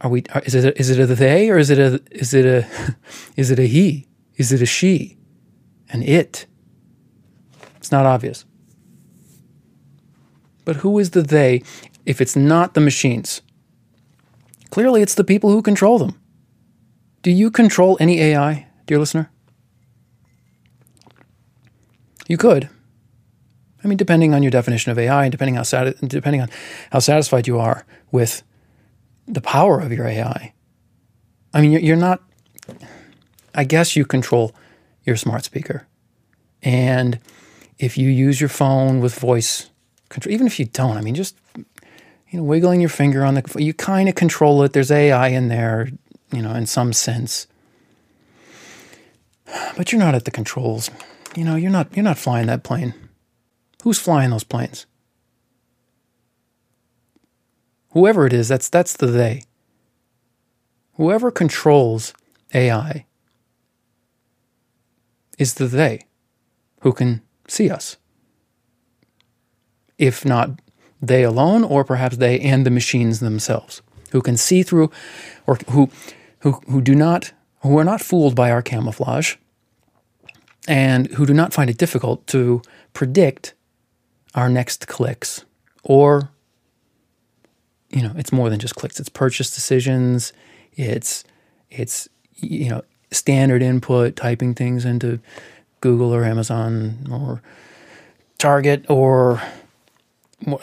are 0.00 0.10
we 0.10 0.24
is 0.44 0.56
it 0.56 0.64
a, 0.64 0.76
is 0.76 0.90
it 0.90 0.98
a 0.98 1.06
they 1.06 1.50
or 1.50 1.58
is 1.58 1.70
it 1.70 1.78
a 1.78 2.02
is 2.10 2.34
it 2.34 2.44
a 2.44 2.66
is 3.36 3.52
it 3.52 3.60
a 3.60 3.66
he? 3.68 4.08
Is 4.34 4.50
it 4.50 4.60
a 4.60 4.66
she? 4.66 5.16
An 5.90 6.02
it? 6.02 6.46
It's 7.76 7.92
not 7.92 8.06
obvious. 8.06 8.44
But 10.64 10.74
who 10.74 10.98
is 10.98 11.10
the 11.10 11.22
they 11.22 11.62
if 12.06 12.20
it's 12.20 12.34
not 12.34 12.74
the 12.74 12.80
machines? 12.80 13.40
Clearly 14.70 15.00
it's 15.00 15.14
the 15.14 15.22
people 15.22 15.50
who 15.50 15.62
control 15.62 16.00
them. 16.00 16.20
Do 17.22 17.30
you 17.30 17.52
control 17.52 17.96
any 18.00 18.20
AI, 18.20 18.66
dear 18.86 18.98
listener? 18.98 19.30
You 22.26 22.36
could. 22.36 22.68
I 23.82 23.88
mean, 23.88 23.96
depending 23.96 24.34
on 24.34 24.42
your 24.42 24.50
definition 24.50 24.92
of 24.92 24.98
AI, 24.98 25.24
and 25.24 25.32
depending 25.32 25.54
how 25.54 25.62
sati- 25.62 25.94
depending 26.06 26.40
on 26.40 26.48
how 26.92 26.98
satisfied 26.98 27.46
you 27.46 27.58
are 27.58 27.84
with 28.10 28.42
the 29.26 29.40
power 29.40 29.80
of 29.80 29.92
your 29.92 30.06
AI. 30.06 30.52
I 31.54 31.60
mean, 31.60 31.72
you're, 31.72 31.80
you're 31.80 31.96
not. 31.96 32.22
I 33.54 33.64
guess 33.64 33.96
you 33.96 34.04
control 34.04 34.54
your 35.04 35.16
smart 35.16 35.44
speaker, 35.44 35.86
and 36.62 37.18
if 37.78 37.96
you 37.96 38.08
use 38.08 38.40
your 38.40 38.48
phone 38.48 39.00
with 39.00 39.18
voice 39.18 39.70
control, 40.08 40.32
even 40.32 40.46
if 40.46 40.60
you 40.60 40.66
don't, 40.66 40.96
I 40.96 41.00
mean, 41.00 41.14
just 41.14 41.36
you 41.56 42.38
know, 42.38 42.44
wiggling 42.44 42.80
your 42.80 42.90
finger 42.90 43.24
on 43.24 43.34
the, 43.34 43.56
you 43.58 43.74
kind 43.74 44.08
of 44.08 44.14
control 44.14 44.62
it. 44.62 44.72
There's 44.72 44.90
AI 44.90 45.28
in 45.28 45.48
there, 45.48 45.88
you 46.32 46.42
know, 46.42 46.54
in 46.54 46.66
some 46.66 46.92
sense, 46.92 47.46
but 49.76 49.90
you're 49.90 50.00
not 50.00 50.14
at 50.14 50.26
the 50.26 50.30
controls 50.30 50.90
you 51.36 51.44
know, 51.44 51.56
you're 51.56 51.70
not 51.70 51.94
you're 51.96 52.04
not 52.04 52.18
flying 52.18 52.46
that 52.46 52.62
plane. 52.62 52.94
Who's 53.82 53.98
flying 53.98 54.30
those 54.30 54.44
planes? 54.44 54.86
Whoever 57.92 58.26
it 58.26 58.32
is, 58.32 58.48
that's 58.48 58.68
that's 58.68 58.96
the 58.96 59.06
they. 59.06 59.42
whoever 60.94 61.30
controls 61.30 62.12
AI 62.52 63.06
is 65.38 65.54
the 65.54 65.66
they 65.66 66.02
who 66.82 66.92
can 66.92 67.22
see 67.48 67.70
us. 67.70 67.96
If 69.96 70.24
not 70.26 70.60
they 71.00 71.22
alone, 71.22 71.64
or 71.64 71.84
perhaps 71.84 72.18
they 72.18 72.38
and 72.40 72.66
the 72.66 72.70
machines 72.70 73.20
themselves, 73.20 73.80
who 74.12 74.20
can 74.20 74.36
see 74.36 74.62
through, 74.62 74.90
or 75.46 75.56
who, 75.70 75.88
who, 76.40 76.52
who 76.68 76.82
do 76.82 76.94
not, 76.94 77.32
who 77.62 77.78
are 77.78 77.84
not 77.84 78.02
fooled 78.02 78.34
by 78.34 78.50
our 78.50 78.60
camouflage, 78.60 79.36
and 80.68 81.06
who 81.14 81.24
do 81.24 81.32
not 81.32 81.54
find 81.54 81.70
it 81.70 81.78
difficult 81.78 82.26
to 82.26 82.60
predict 82.92 83.54
our 84.34 84.48
next 84.48 84.86
clicks, 84.86 85.44
or, 85.82 86.30
you 87.90 88.02
know, 88.02 88.12
it's 88.16 88.32
more 88.32 88.50
than 88.50 88.60
just 88.60 88.76
clicks. 88.76 89.00
It's 89.00 89.08
purchase 89.08 89.54
decisions. 89.54 90.32
It's, 90.74 91.24
it's, 91.70 92.08
you 92.36 92.68
know, 92.70 92.82
standard 93.10 93.62
input, 93.62 94.16
typing 94.16 94.54
things 94.54 94.84
into 94.84 95.20
Google 95.80 96.14
or 96.14 96.24
Amazon 96.24 97.06
or 97.10 97.42
Target 98.38 98.86
or 98.88 99.42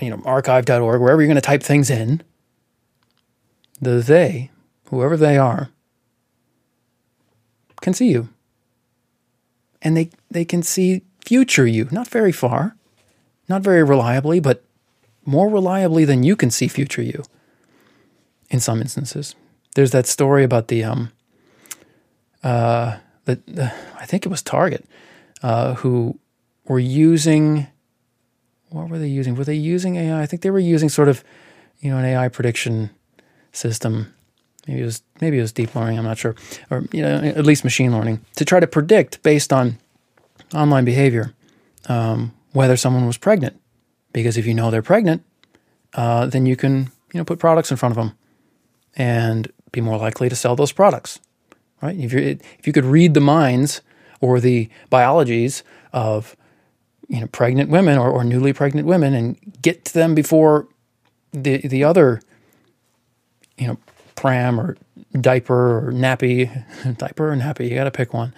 you 0.02 0.10
know 0.10 0.22
archive.org, 0.26 1.02
wherever 1.02 1.22
you're 1.22 1.28
going 1.28 1.36
to 1.36 1.42
type 1.42 1.64
things 1.64 1.90
in, 1.90 2.24
the 3.80 4.02
they, 4.02 4.52
whoever 4.90 5.16
they 5.18 5.38
are, 5.38 5.70
can 7.82 7.94
see 7.94 8.10
you. 8.10 8.30
And 9.82 9.96
they, 9.96 10.10
they 10.32 10.46
can 10.46 10.64
see 10.64 11.04
future 11.24 11.68
you, 11.68 11.88
not 11.92 12.08
very 12.08 12.32
far, 12.32 12.76
not 13.50 13.62
very 13.62 13.84
reliably, 13.84 14.40
but 14.40 14.64
more 15.26 15.50
reliably 15.50 16.06
than 16.06 16.24
you 16.24 16.36
can 16.36 16.52
see 16.52 16.68
future 16.68 17.02
you 17.02 17.24
in 18.50 18.60
some 18.60 18.82
instances. 18.82 19.36
There's 19.76 19.92
that 19.92 20.08
story 20.08 20.44
about 20.44 20.68
the 20.68 20.84
um 20.84 21.12
uh 22.44 22.98
the, 23.26 23.40
the 23.48 23.74
I 24.00 24.06
think 24.06 24.26
it 24.26 24.30
was 24.30 24.42
Target 24.42 24.86
uh, 25.44 25.76
who 25.76 26.20
were 26.68 26.80
using 26.80 27.68
what 28.70 28.90
were 28.90 29.00
they 29.00 29.08
using? 29.08 29.36
Were 29.36 29.46
they 29.46 29.56
using 29.56 29.96
AI? 29.96 30.22
I 30.22 30.26
think 30.26 30.42
they 30.42 30.50
were 30.50 30.60
using 30.60 30.90
sort 30.90 31.08
of, 31.08 31.24
you 31.80 31.90
know, 31.90 31.98
an 31.98 32.06
AI 32.06 32.28
prediction 32.28 32.90
system. 33.54 34.14
Maybe 34.68 34.82
it 34.82 34.86
was 34.86 35.04
maybe 35.22 35.38
it 35.38 35.42
was 35.42 35.54
deep 35.54 35.74
learning. 35.74 35.98
I'm 35.98 36.04
not 36.04 36.18
sure, 36.18 36.36
or 36.70 36.84
you 36.92 37.02
know, 37.02 37.20
at 37.20 37.46
least 37.46 37.64
machine 37.64 37.92
learning 37.94 38.26
to 38.36 38.44
try 38.44 38.60
to 38.60 38.68
predict 38.68 39.24
based 39.24 39.54
on 39.54 39.78
online 40.54 40.84
behavior 40.84 41.34
um, 41.88 42.34
whether 42.58 42.76
someone 42.76 43.06
was 43.06 43.18
pregnant. 43.18 43.62
Because 44.14 44.36
if 44.36 44.48
you 44.48 44.54
know 44.56 44.72
they're 44.72 44.82
pregnant, 44.82 45.24
uh, 45.94 46.26
then 46.26 46.48
you 46.48 46.56
can 46.56 46.90
you 47.14 47.20
know 47.20 47.24
put 47.24 47.38
products 47.38 47.70
in 47.70 47.78
front 47.78 47.92
of 47.92 47.98
them 47.98 48.18
and 48.96 49.52
be 49.72 49.80
more 49.80 49.98
likely 49.98 50.28
to 50.28 50.36
sell 50.36 50.56
those 50.56 50.72
products, 50.72 51.20
right? 51.84 51.96
If 51.96 52.12
you 52.14 52.40
if 52.58 52.66
you 52.66 52.74
could 52.74 52.86
read 52.86 53.14
the 53.14 53.22
minds 53.22 53.82
or 54.22 54.40
the 54.40 54.70
biologies 54.90 55.64
of 55.94 56.36
you 57.08 57.22
know 57.22 57.28
pregnant 57.28 57.70
women 57.70 58.00
or, 58.00 58.10
or 58.10 58.24
newly 58.24 58.54
pregnant 58.54 58.88
women 58.88 59.14
and 59.14 59.38
get 59.62 59.86
to 59.86 59.94
them 59.94 60.16
before 60.16 60.68
the 61.32 61.58
the 61.68 61.84
other 61.84 62.22
you 63.58 63.68
know 63.68 63.78
pram 64.16 64.60
or 64.60 64.76
diaper 65.22 65.88
or 65.88 65.92
nappy 65.92 66.50
diaper 66.98 67.34
or 67.34 67.36
nappy 67.36 67.70
you 67.70 67.76
got 67.76 67.84
to 67.84 67.92
pick 67.92 68.14
one 68.16 68.34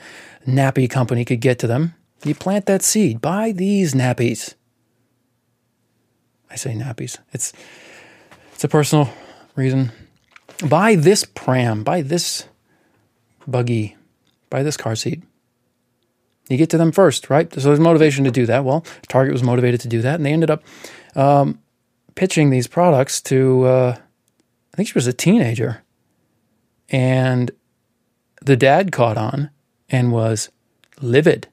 nappy 0.45 0.89
company 0.89 1.23
could 1.23 1.39
get 1.39 1.57
to 1.57 1.67
them 1.67 1.93
you 2.23 2.35
plant 2.35 2.65
that 2.65 2.83
seed. 2.83 3.21
Buy 3.21 3.51
these 3.51 3.93
nappies. 3.93 4.55
I 6.49 6.55
say 6.55 6.73
nappies. 6.73 7.17
It's 7.31 7.53
it's 8.53 8.63
a 8.63 8.67
personal 8.67 9.09
reason. 9.55 9.91
Buy 10.67 10.95
this 10.95 11.23
pram. 11.23 11.83
Buy 11.83 12.01
this 12.01 12.45
buggy. 13.47 13.95
Buy 14.49 14.63
this 14.63 14.77
car 14.77 14.95
seat. 14.95 15.23
You 16.49 16.57
get 16.57 16.71
to 16.71 16.77
them 16.77 16.91
first, 16.91 17.29
right? 17.29 17.53
So 17.53 17.61
there's 17.61 17.79
motivation 17.79 18.25
to 18.25 18.31
do 18.31 18.45
that. 18.47 18.65
Well, 18.65 18.83
Target 19.07 19.33
was 19.33 19.43
motivated 19.43 19.81
to 19.81 19.87
do 19.87 20.01
that, 20.01 20.15
and 20.15 20.25
they 20.25 20.33
ended 20.33 20.49
up 20.49 20.63
um, 21.15 21.59
pitching 22.15 22.49
these 22.49 22.67
products 22.67 23.21
to, 23.21 23.63
uh, 23.65 23.95
I 24.73 24.75
think 24.75 24.87
she 24.87 24.95
was 24.95 25.07
a 25.07 25.13
teenager. 25.13 25.83
And 26.89 27.51
the 28.41 28.57
dad 28.57 28.91
caught 28.91 29.17
on 29.17 29.51
and 29.89 30.11
was 30.11 30.49
livid, 31.01 31.47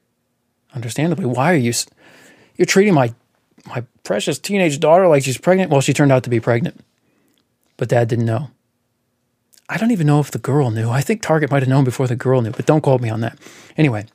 understandably. 0.77 1.25
Why 1.25 1.51
are 1.53 1.57
you, 1.57 1.73
you're 2.55 2.65
treating 2.65 2.93
my, 2.93 3.13
my 3.65 3.83
precious 4.03 4.39
teenage 4.39 4.79
daughter 4.79 5.07
like 5.07 5.23
she's 5.23 5.37
pregnant? 5.37 5.71
Well, 5.71 5.81
she 5.81 5.93
turned 5.93 6.11
out 6.11 6.23
to 6.23 6.29
be 6.29 6.39
pregnant, 6.39 6.79
but 7.75 7.89
dad 7.89 8.07
didn't 8.07 8.25
know. 8.25 8.51
I 9.67 9.77
don't 9.77 9.91
even 9.91 10.07
know 10.07 10.21
if 10.21 10.31
the 10.31 10.39
girl 10.39 10.71
knew. 10.71 10.89
I 10.89 11.01
think 11.01 11.21
Target 11.21 11.51
might 11.51 11.63
have 11.63 11.69
known 11.69 11.83
before 11.83 12.07
the 12.07 12.15
girl 12.15 12.41
knew, 12.41 12.51
but 12.51 12.65
don't 12.65 12.81
quote 12.81 13.01
me 13.01 13.09
on 13.09 13.19
that. 13.19 13.37
Anyway, 13.75 14.05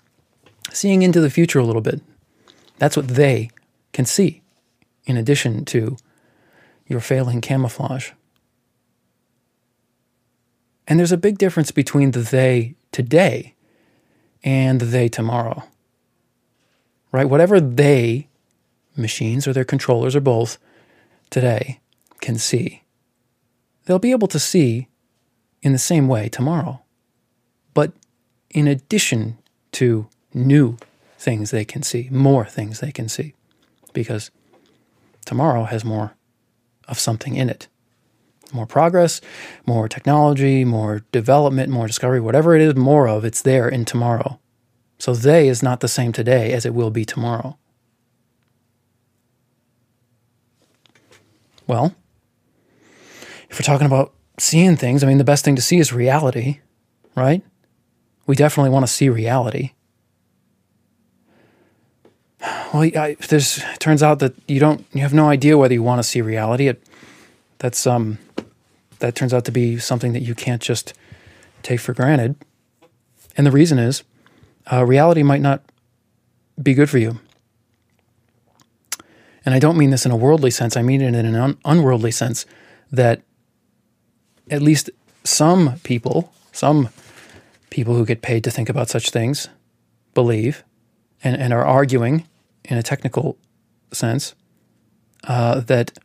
seeing 0.70 1.02
into 1.02 1.20
the 1.20 1.28
future 1.28 1.58
a 1.58 1.64
little 1.64 1.82
bit. 1.82 2.00
That's 2.78 2.96
what 2.96 3.08
they 3.08 3.50
can 3.92 4.06
see, 4.06 4.42
in 5.04 5.16
addition 5.16 5.64
to 5.66 5.96
your 6.86 7.00
failing 7.00 7.40
camouflage. 7.40 8.12
And 10.88 10.98
there's 10.98 11.12
a 11.12 11.18
big 11.18 11.38
difference 11.38 11.70
between 11.70 12.12
the 12.12 12.20
they 12.20 12.74
today 12.90 13.54
and 14.42 14.80
the 14.80 14.86
they 14.86 15.08
tomorrow. 15.08 15.64
Right? 17.12 17.28
Whatever 17.28 17.60
they, 17.60 18.28
machines 18.96 19.46
or 19.46 19.52
their 19.52 19.64
controllers 19.64 20.16
or 20.16 20.20
both, 20.20 20.58
today 21.30 21.80
can 22.20 22.38
see, 22.38 22.82
they'll 23.84 23.98
be 23.98 24.12
able 24.12 24.28
to 24.28 24.38
see 24.38 24.88
in 25.62 25.72
the 25.72 25.78
same 25.78 26.08
way 26.08 26.28
tomorrow. 26.28 26.82
But 27.74 27.92
in 28.50 28.66
addition 28.66 29.38
to 29.72 30.08
new 30.34 30.78
things 31.18 31.50
they 31.50 31.64
can 31.64 31.82
see, 31.82 32.08
more 32.10 32.44
things 32.44 32.80
they 32.80 32.92
can 32.92 33.08
see, 33.08 33.34
because 33.92 34.30
tomorrow 35.24 35.64
has 35.64 35.84
more 35.84 36.14
of 36.88 36.98
something 36.98 37.36
in 37.36 37.48
it. 37.48 37.68
More 38.52 38.66
progress, 38.66 39.20
more 39.64 39.88
technology, 39.88 40.64
more 40.64 41.04
development, 41.12 41.70
more 41.70 41.86
discovery, 41.86 42.20
whatever 42.20 42.54
it 42.54 42.60
is, 42.60 42.76
more 42.76 43.08
of, 43.08 43.24
it's 43.24 43.40
there 43.40 43.68
in 43.68 43.86
tomorrow. 43.86 44.38
So 45.02 45.16
they 45.16 45.48
is 45.48 45.64
not 45.64 45.80
the 45.80 45.88
same 45.88 46.12
today 46.12 46.52
as 46.52 46.64
it 46.64 46.74
will 46.74 46.90
be 46.90 47.04
tomorrow. 47.04 47.58
Well, 51.66 51.96
if 53.50 53.58
we're 53.58 53.64
talking 53.64 53.88
about 53.88 54.14
seeing 54.38 54.76
things, 54.76 55.02
I 55.02 55.08
mean, 55.08 55.18
the 55.18 55.24
best 55.24 55.44
thing 55.44 55.56
to 55.56 55.60
see 55.60 55.78
is 55.78 55.92
reality, 55.92 56.60
right? 57.16 57.42
We 58.28 58.36
definitely 58.36 58.70
want 58.70 58.86
to 58.86 58.92
see 58.92 59.08
reality. 59.08 59.72
Well, 62.72 62.84
I, 62.84 63.16
there's 63.28 63.58
it 63.58 63.80
turns 63.80 64.04
out 64.04 64.20
that 64.20 64.34
you 64.46 64.60
don't 64.60 64.86
you 64.92 65.00
have 65.00 65.12
no 65.12 65.28
idea 65.28 65.58
whether 65.58 65.74
you 65.74 65.82
want 65.82 65.98
to 65.98 66.08
see 66.08 66.20
reality. 66.20 66.68
It, 66.68 66.80
that's 67.58 67.88
um 67.88 68.18
that 69.00 69.16
turns 69.16 69.34
out 69.34 69.46
to 69.46 69.50
be 69.50 69.80
something 69.80 70.12
that 70.12 70.22
you 70.22 70.36
can't 70.36 70.62
just 70.62 70.94
take 71.64 71.80
for 71.80 71.92
granted. 71.92 72.36
And 73.36 73.44
the 73.44 73.50
reason 73.50 73.80
is 73.80 74.04
uh, 74.70 74.84
reality 74.84 75.22
might 75.22 75.40
not 75.40 75.62
be 76.62 76.74
good 76.74 76.90
for 76.90 76.98
you. 76.98 77.18
And 79.44 79.54
I 79.54 79.58
don't 79.58 79.76
mean 79.76 79.90
this 79.90 80.06
in 80.06 80.12
a 80.12 80.16
worldly 80.16 80.50
sense, 80.50 80.76
I 80.76 80.82
mean 80.82 81.00
it 81.00 81.14
in 81.14 81.26
an 81.26 81.34
un- 81.34 81.58
unworldly 81.64 82.12
sense 82.12 82.46
that 82.92 83.22
at 84.50 84.62
least 84.62 84.90
some 85.24 85.78
people, 85.82 86.32
some 86.52 86.90
people 87.70 87.94
who 87.94 88.04
get 88.04 88.22
paid 88.22 88.44
to 88.44 88.50
think 88.50 88.68
about 88.68 88.88
such 88.88 89.10
things, 89.10 89.48
believe 90.14 90.62
and, 91.24 91.36
and 91.36 91.52
are 91.52 91.64
arguing 91.64 92.26
in 92.64 92.76
a 92.76 92.82
technical 92.82 93.36
sense, 93.92 94.34
uh, 95.24 95.60
that 95.60 95.98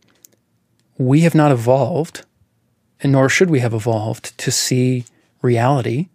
we 0.97 1.21
have 1.21 1.35
not 1.35 1.51
evolved, 1.51 2.25
and 3.01 3.11
nor 3.11 3.29
should 3.29 3.49
we 3.49 3.59
have 3.59 3.73
evolved, 3.73 4.37
to 4.37 4.51
see 4.51 5.05
reality. 5.41 6.07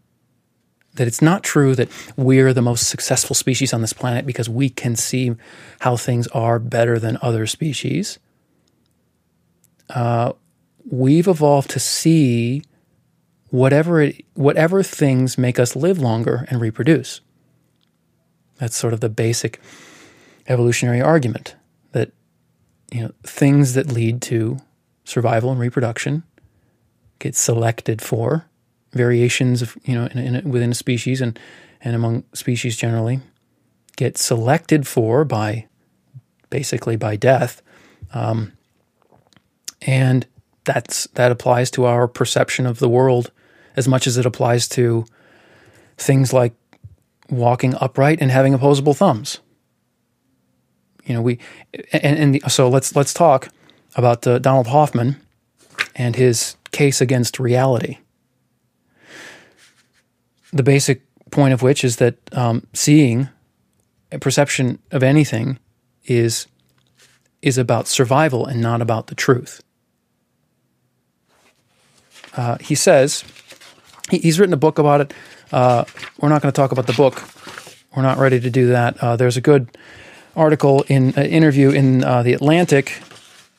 That 0.94 1.06
it's 1.06 1.22
not 1.22 1.42
true 1.42 1.74
that 1.74 1.88
we're 2.16 2.52
the 2.52 2.62
most 2.62 2.88
successful 2.88 3.34
species 3.34 3.72
on 3.72 3.80
this 3.80 3.94
planet 3.94 4.26
because 4.26 4.48
we 4.48 4.68
can 4.68 4.94
see 4.94 5.34
how 5.80 5.96
things 5.96 6.26
are 6.28 6.58
better 6.58 6.98
than 6.98 7.18
other 7.22 7.46
species. 7.46 8.18
Uh, 9.88 10.32
we've 10.90 11.28
evolved 11.28 11.70
to 11.70 11.80
see 11.80 12.62
whatever 13.48 14.00
it, 14.00 14.24
whatever 14.34 14.82
things 14.82 15.38
make 15.38 15.58
us 15.58 15.76
live 15.76 15.98
longer 15.98 16.46
and 16.50 16.60
reproduce. 16.60 17.20
That's 18.58 18.76
sort 18.76 18.92
of 18.92 19.00
the 19.00 19.08
basic 19.08 19.60
evolutionary 20.48 21.00
argument 21.00 21.56
that 21.92 22.10
you 22.90 23.02
know 23.02 23.12
things 23.22 23.74
that 23.74 23.92
lead 23.92 24.20
to 24.22 24.58
survival 25.04 25.50
and 25.50 25.60
reproduction 25.60 26.22
get 27.18 27.34
selected 27.34 28.02
for 28.02 28.46
variations 28.92 29.62
of 29.62 29.76
you 29.84 29.94
know 29.94 30.06
in, 30.06 30.36
in, 30.36 30.50
within 30.50 30.70
a 30.70 30.74
species 30.74 31.20
and 31.20 31.38
and 31.80 31.96
among 31.96 32.24
species 32.34 32.76
generally 32.76 33.20
get 33.96 34.18
selected 34.18 34.86
for 34.86 35.24
by 35.24 35.66
basically 36.50 36.96
by 36.96 37.16
death 37.16 37.62
um, 38.12 38.52
and 39.82 40.26
that's 40.64 41.06
that 41.14 41.32
applies 41.32 41.70
to 41.72 41.84
our 41.84 42.06
perception 42.06 42.66
of 42.66 42.78
the 42.78 42.88
world 42.88 43.30
as 43.76 43.88
much 43.88 44.06
as 44.06 44.16
it 44.16 44.26
applies 44.26 44.68
to 44.68 45.04
things 45.96 46.32
like 46.32 46.54
walking 47.30 47.74
upright 47.80 48.18
and 48.20 48.30
having 48.30 48.54
opposable 48.54 48.94
thumbs. 48.94 49.40
You 51.04 51.14
know, 51.14 51.22
we 51.22 51.38
and, 51.92 52.18
and 52.18 52.34
the, 52.34 52.42
so 52.48 52.68
let's 52.68 52.94
let's 52.94 53.12
talk 53.14 53.48
about 53.96 54.26
uh, 54.26 54.38
Donald 54.38 54.68
Hoffman 54.68 55.16
and 55.96 56.16
his 56.16 56.56
case 56.70 57.00
against 57.00 57.40
reality. 57.40 57.98
The 60.52 60.62
basic 60.62 61.02
point 61.30 61.54
of 61.54 61.62
which 61.62 61.82
is 61.82 61.96
that 61.96 62.16
um, 62.32 62.66
seeing, 62.72 63.28
perception 64.20 64.78
of 64.90 65.02
anything, 65.02 65.58
is 66.04 66.46
is 67.40 67.58
about 67.58 67.88
survival 67.88 68.46
and 68.46 68.60
not 68.60 68.80
about 68.80 69.08
the 69.08 69.14
truth. 69.14 69.62
Uh, 72.36 72.56
he 72.60 72.74
says 72.74 73.24
he, 74.10 74.18
he's 74.18 74.38
written 74.38 74.52
a 74.52 74.58
book 74.58 74.78
about 74.78 75.00
it. 75.00 75.14
Uh, 75.50 75.84
we're 76.20 76.28
not 76.28 76.40
going 76.40 76.52
to 76.52 76.56
talk 76.56 76.72
about 76.72 76.86
the 76.86 76.92
book. 76.92 77.22
We're 77.96 78.02
not 78.02 78.18
ready 78.18 78.40
to 78.40 78.50
do 78.50 78.68
that. 78.68 78.96
Uh, 79.02 79.16
there's 79.16 79.36
a 79.36 79.40
good 79.40 79.76
article 80.34 80.84
in 80.88 81.14
an 81.16 81.26
interview 81.26 81.70
in 81.70 82.04
uh, 82.04 82.22
the 82.22 82.32
Atlantic 82.32 82.90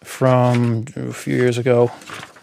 from 0.02 0.86
a 0.96 1.14
few 1.14 1.36
years 1.36 1.58
ago, 1.58 1.92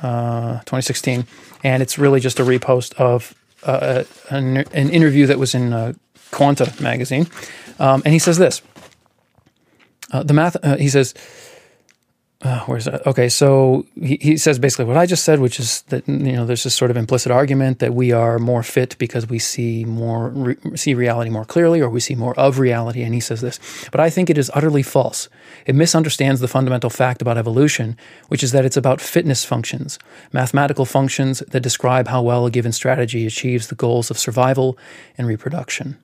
uh, 0.03 0.59
2016, 0.61 1.27
and 1.65 1.83
it's 1.83 1.99
really 1.99 2.21
just 2.21 2.39
a 2.39 2.45
repost 2.45 2.95
of 2.95 3.35
uh, 3.63 4.05
an, 4.31 4.59
an, 4.73 4.91
interview 4.91 5.27
that 5.27 5.39
was 5.39 5.55
in 5.55 5.73
uh, 5.73 5.93
Quanta 6.31 6.73
magazine, 6.81 7.27
um, 7.79 8.03
and 8.05 8.13
he 8.13 8.19
says 8.19 8.39
this. 8.39 8.63
Uh, 10.13 10.23
the 10.23 10.35
math, 10.35 10.57
uh, 10.65 10.77
he 10.77 10.89
says, 10.89 11.15
uh, 12.43 12.61
where's 12.61 12.87
that? 12.87 13.07
Okay, 13.07 13.29
so 13.29 13.85
he, 14.01 14.17
he 14.19 14.37
says 14.39 14.59
basically 14.59 14.87
what 14.87 14.97
I 14.97 15.05
just 15.05 15.25
said, 15.25 15.41
which 15.41 15.61
is 15.61 15.83
that 15.89 16.09
you 16.09 16.33
know 16.33 16.47
there's 16.47 16.65
this 16.65 16.75
sort 16.75 16.91
of 16.91 16.97
implicit 16.97 17.31
argument 17.31 17.81
that 17.81 17.93
we 17.93 18.13
are 18.13 18.39
more 18.39 18.63
fit 18.63 18.97
because 18.99 19.29
we 19.29 19.39
see 19.39 19.85
more 19.85 20.31
re- 20.31 20.57
see 20.75 20.95
reality 20.95 21.29
more 21.29 21.45
clearly, 21.45 21.83
or 21.83 21.91
we 21.91 22.01
see 22.01 22.15
more 22.15 22.39
of 22.39 22.59
reality. 22.59 23.03
And 23.03 23.13
he 23.13 23.21
says 23.21 23.43
this, 23.43 23.61
but 23.91 24.01
I 24.01 24.09
think 24.09 24.31
it 24.31 24.39
is 24.39 24.51
utterly 24.55 24.83
false. 24.83 25.29
It 25.67 25.75
misunderstands 25.75 26.41
the 26.41 26.49
fundamental 26.49 26.89
fact 26.89 27.21
about 27.21 27.37
evolution, 27.37 27.99
which 28.29 28.43
is 28.43 28.53
that 28.53 28.65
it's 28.65 28.77
about 28.77 29.03
fitness 29.03 29.45
functions, 29.45 29.99
mathematical 30.33 30.87
functions 30.87 31.41
that 31.41 31.61
describe 31.61 32.09
how 32.09 32.23
well 32.23 32.47
a 32.47 32.51
given 32.51 32.73
strategy 32.73 33.27
achieves 33.27 33.69
the 33.69 33.75
goals 33.75 34.11
of 34.11 34.19
survival 34.19 34.79
and 35.19 35.27
reproduction 35.27 35.99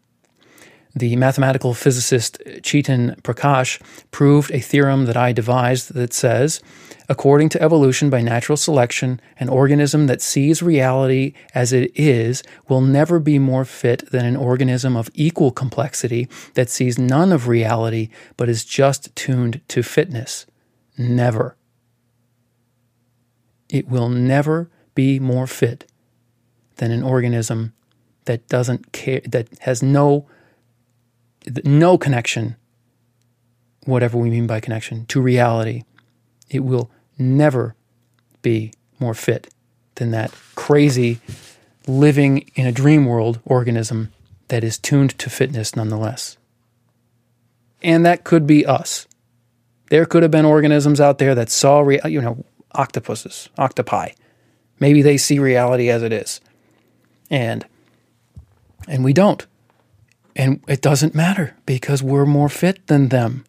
the 0.97 1.15
mathematical 1.17 1.75
physicist 1.75 2.39
Chetan 2.63 3.21
Prakash 3.21 3.79
proved 4.11 4.51
a 4.51 4.61
theorem 4.61 5.05
that 5.05 5.17
I 5.17 5.31
devised 5.31 5.93
that 5.93 6.15
says, 6.15 6.63
according 7.07 7.51
to 7.51 7.63
evolution 7.63 8.09
by 8.09 8.23
natural 8.23 8.57
selection, 8.57 9.21
an 9.39 9.51
organism 9.51 10.07
that 10.07 10.23
sees 10.23 10.63
reality 10.63 11.35
as 11.55 11.75
it 11.75 11.93
is 11.95 12.43
will 12.67 12.81
never 12.81 13.21
be 13.21 13.39
more 13.39 13.67
fit 13.67 14.11
than 14.11 14.25
an 14.25 14.37
organism 14.37 14.97
of 14.97 15.11
equal 15.13 15.51
complexity 15.51 16.29
that 16.55 16.71
sees 16.71 16.99
none 16.99 17.31
of 17.31 17.47
reality 17.47 18.09
but 18.39 18.49
is 18.49 18.65
just 18.65 19.15
tuned 19.15 19.61
to 19.69 19.83
fitness. 19.83 20.47
Never. 20.97 21.59
It 23.69 23.87
will 23.87 24.09
never 24.09 24.71
be 24.95 25.21
more 25.21 25.47
fit 25.47 25.85
than 26.77 26.91
an 26.91 27.03
organism 27.03 27.75
that 28.25 28.49
doesn't 28.49 28.93
care, 28.93 29.21
that 29.27 29.49
has 29.61 29.83
no 29.83 30.27
no 31.65 31.97
connection, 31.99 32.57
whatever 33.85 34.19
we 34.19 34.31
mean 34.31 34.47
by 34.47 34.61
connection, 34.61 35.07
to 35.07 35.21
reality, 35.21 35.85
it 36.51 36.61
will 36.61 36.91
never 37.19 37.75
be 38.43 38.73
more 38.99 39.15
fit 39.15 39.53
than 39.97 40.11
that 40.11 40.33
crazy 40.55 41.21
living 41.87 42.49
in 42.55 42.67
a 42.67 42.73
dream 42.73 43.05
world 43.07 43.41
organism 43.45 44.13
that 44.49 44.65
is 44.65 44.79
tuned 44.79 45.19
to 45.19 45.31
fitness 45.31 45.75
nonetheless. 45.75 46.37
And 47.83 48.05
that 48.07 48.25
could 48.25 48.47
be 48.47 48.67
us. 48.67 49.07
There 49.91 50.07
could 50.07 50.23
have 50.23 50.33
been 50.33 50.45
organisms 50.45 51.01
out 51.01 51.19
there 51.19 51.35
that 51.35 51.51
saw, 51.51 51.81
rea- 51.81 52.01
you 52.07 52.21
know, 52.21 52.45
octopuses, 52.73 53.49
octopi. 53.59 54.11
Maybe 54.81 55.03
they 55.03 55.17
see 55.17 55.39
reality 55.39 55.89
as 55.89 56.03
it 56.03 56.13
is. 56.13 56.41
And 57.31 57.65
and 58.89 59.05
we 59.05 59.13
don't. 59.13 59.47
And 60.37 60.63
it 60.69 60.83
doesn't 60.83 61.15
matter 61.15 61.57
because 61.65 62.03
we're 62.03 62.27
more 62.27 62.49
fit 62.49 62.87
than 62.87 63.09
them. 63.09 63.45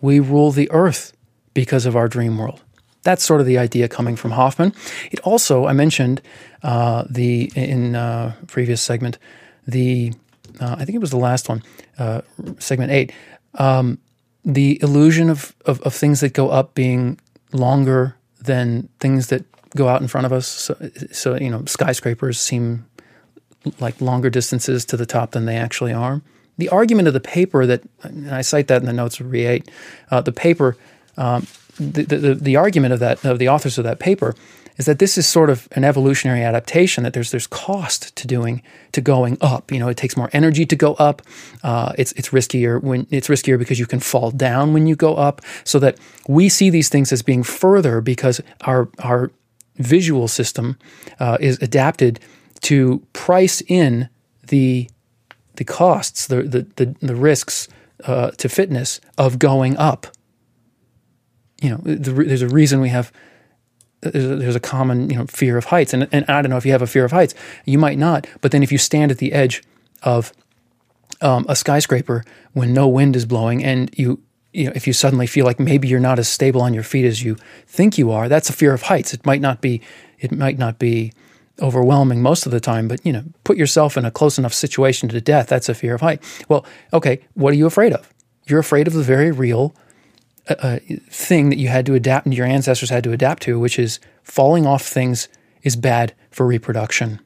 We 0.00 0.20
rule 0.20 0.52
the 0.52 0.70
earth 0.70 1.12
because 1.52 1.84
of 1.84 1.96
our 1.96 2.08
dream 2.08 2.38
world. 2.38 2.62
That's 3.02 3.24
sort 3.24 3.40
of 3.40 3.46
the 3.46 3.58
idea 3.58 3.88
coming 3.88 4.16
from 4.16 4.30
Hoffman. 4.30 4.72
It 5.10 5.20
also, 5.20 5.66
I 5.66 5.72
mentioned 5.72 6.22
uh, 6.62 7.04
the 7.10 7.50
in 7.54 7.96
uh, 7.96 8.34
previous 8.46 8.80
segment, 8.80 9.18
the 9.66 10.12
uh, 10.60 10.76
I 10.78 10.84
think 10.84 10.94
it 10.96 11.00
was 11.00 11.10
the 11.10 11.18
last 11.18 11.48
one, 11.48 11.62
uh, 11.98 12.22
segment 12.58 12.92
eight, 12.92 13.12
um, 13.54 13.98
the 14.44 14.78
illusion 14.82 15.30
of, 15.30 15.54
of, 15.66 15.80
of 15.82 15.94
things 15.94 16.20
that 16.20 16.32
go 16.32 16.50
up 16.50 16.74
being 16.74 17.18
longer 17.52 18.16
than 18.40 18.88
things 19.00 19.28
that 19.28 19.44
go 19.76 19.88
out 19.88 20.00
in 20.00 20.08
front 20.08 20.26
of 20.26 20.32
us. 20.32 20.46
So, 20.46 20.90
so 21.12 21.36
you 21.36 21.50
know, 21.50 21.64
skyscrapers 21.66 22.40
seem 22.40 22.86
like 23.80 24.00
longer 24.00 24.30
distances 24.30 24.84
to 24.86 24.96
the 24.96 25.06
top 25.06 25.32
than 25.32 25.46
they 25.46 25.56
actually 25.56 25.92
are. 25.92 26.22
The 26.56 26.68
argument 26.70 27.08
of 27.08 27.14
the 27.14 27.20
paper 27.20 27.66
that, 27.66 27.82
I 28.30 28.42
cite 28.42 28.66
that 28.68 28.80
in 28.80 28.86
the 28.86 28.92
notes 28.92 29.20
of 29.20 29.30
Re 29.30 29.44
8, 29.46 29.70
uh, 30.10 30.20
the 30.20 30.32
paper, 30.32 30.76
um, 31.16 31.46
the, 31.78 32.02
the, 32.02 32.34
the 32.34 32.56
argument 32.56 32.92
of 32.92 33.00
that 33.00 33.24
of 33.24 33.38
the 33.38 33.48
authors 33.48 33.78
of 33.78 33.84
that 33.84 34.00
paper 34.00 34.34
is 34.78 34.86
that 34.86 35.00
this 35.00 35.18
is 35.18 35.26
sort 35.26 35.50
of 35.50 35.68
an 35.72 35.84
evolutionary 35.84 36.42
adaptation 36.42 37.04
that 37.04 37.12
there's 37.12 37.30
there's 37.30 37.46
cost 37.46 38.14
to 38.16 38.26
doing 38.26 38.62
to 38.92 39.00
going 39.00 39.36
up. 39.40 39.70
You 39.70 39.78
know 39.78 39.88
it 39.88 39.96
takes 39.96 40.16
more 40.16 40.30
energy 40.32 40.64
to 40.66 40.76
go 40.76 40.94
up. 40.94 41.22
Uh, 41.62 41.92
it's 41.98 42.12
it's 42.12 42.30
riskier 42.30 42.82
when 42.82 43.06
it's 43.10 43.28
riskier 43.28 43.58
because 43.58 43.78
you 43.78 43.86
can 43.86 44.00
fall 44.00 44.30
down 44.30 44.72
when 44.72 44.86
you 44.86 44.96
go 44.96 45.14
up. 45.14 45.42
So 45.64 45.78
that 45.80 45.98
we 46.28 46.48
see 46.48 46.70
these 46.70 46.88
things 46.88 47.12
as 47.12 47.22
being 47.22 47.42
further 47.42 48.00
because 48.00 48.40
our 48.62 48.88
our 49.00 49.30
visual 49.76 50.26
system 50.26 50.78
uh, 51.20 51.38
is 51.40 51.60
adapted 51.62 52.20
to 52.62 53.04
price 53.12 53.62
in 53.62 54.08
the 54.46 54.88
the 55.56 55.64
costs, 55.64 56.26
the 56.26 56.42
the 56.42 56.66
the, 56.76 56.94
the 57.00 57.16
risks 57.16 57.68
uh, 58.04 58.30
to 58.32 58.48
fitness 58.48 59.00
of 59.16 59.38
going 59.38 59.76
up. 59.76 60.06
You 61.60 61.70
know, 61.70 61.76
the, 61.78 62.12
there's 62.12 62.42
a 62.42 62.48
reason 62.48 62.80
we 62.80 62.90
have. 62.90 63.12
There's 64.00 64.24
a, 64.24 64.36
there's 64.36 64.56
a 64.56 64.60
common 64.60 65.10
you 65.10 65.16
know 65.16 65.26
fear 65.26 65.56
of 65.58 65.66
heights, 65.66 65.92
and 65.92 66.08
and 66.12 66.24
I 66.28 66.40
don't 66.42 66.50
know 66.50 66.56
if 66.56 66.66
you 66.66 66.72
have 66.72 66.82
a 66.82 66.86
fear 66.86 67.04
of 67.04 67.12
heights. 67.12 67.34
You 67.64 67.78
might 67.78 67.98
not, 67.98 68.26
but 68.40 68.52
then 68.52 68.62
if 68.62 68.70
you 68.70 68.78
stand 68.78 69.10
at 69.10 69.18
the 69.18 69.32
edge 69.32 69.62
of 70.02 70.32
um, 71.20 71.44
a 71.48 71.56
skyscraper 71.56 72.24
when 72.52 72.72
no 72.72 72.86
wind 72.86 73.16
is 73.16 73.26
blowing, 73.26 73.64
and 73.64 73.90
you 73.98 74.22
you 74.52 74.66
know, 74.66 74.72
if 74.74 74.86
you 74.86 74.92
suddenly 74.92 75.26
feel 75.26 75.44
like 75.44 75.60
maybe 75.60 75.88
you're 75.88 76.00
not 76.00 76.18
as 76.18 76.28
stable 76.28 76.62
on 76.62 76.74
your 76.74 76.82
feet 76.82 77.04
as 77.04 77.22
you 77.22 77.36
think 77.66 77.98
you 77.98 78.10
are, 78.10 78.28
that's 78.28 78.48
a 78.48 78.52
fear 78.52 78.72
of 78.72 78.82
heights. 78.82 79.12
It 79.12 79.26
might 79.26 79.40
not 79.40 79.60
be, 79.60 79.82
it 80.18 80.32
might 80.32 80.58
not 80.58 80.78
be 80.78 81.12
overwhelming 81.60 82.22
most 82.22 82.46
of 82.46 82.52
the 82.52 82.60
time, 82.60 82.88
but 82.88 83.04
you 83.04 83.12
know, 83.12 83.24
put 83.44 83.56
yourself 83.56 83.96
in 83.96 84.04
a 84.04 84.10
close 84.10 84.38
enough 84.38 84.54
situation 84.54 85.08
to 85.08 85.20
death. 85.20 85.48
That's 85.48 85.68
a 85.68 85.74
fear 85.74 85.94
of 85.94 86.00
height. 86.00 86.22
Well, 86.48 86.64
okay, 86.92 87.20
what 87.34 87.52
are 87.52 87.56
you 87.56 87.66
afraid 87.66 87.92
of? 87.92 88.12
You're 88.46 88.60
afraid 88.60 88.86
of 88.86 88.94
the 88.94 89.02
very 89.02 89.30
real 89.30 89.74
uh, 90.48 90.54
uh, 90.58 90.78
thing 91.10 91.50
that 91.50 91.58
you 91.58 91.68
had 91.68 91.86
to 91.86 91.94
adapt, 91.94 92.26
and 92.26 92.34
your 92.34 92.46
ancestors 92.46 92.90
had 92.90 93.04
to 93.04 93.12
adapt 93.12 93.42
to, 93.42 93.58
which 93.58 93.78
is 93.78 94.00
falling 94.22 94.66
off 94.66 94.82
things 94.82 95.28
is 95.62 95.76
bad 95.76 96.14
for 96.30 96.46
reproduction, 96.46 97.20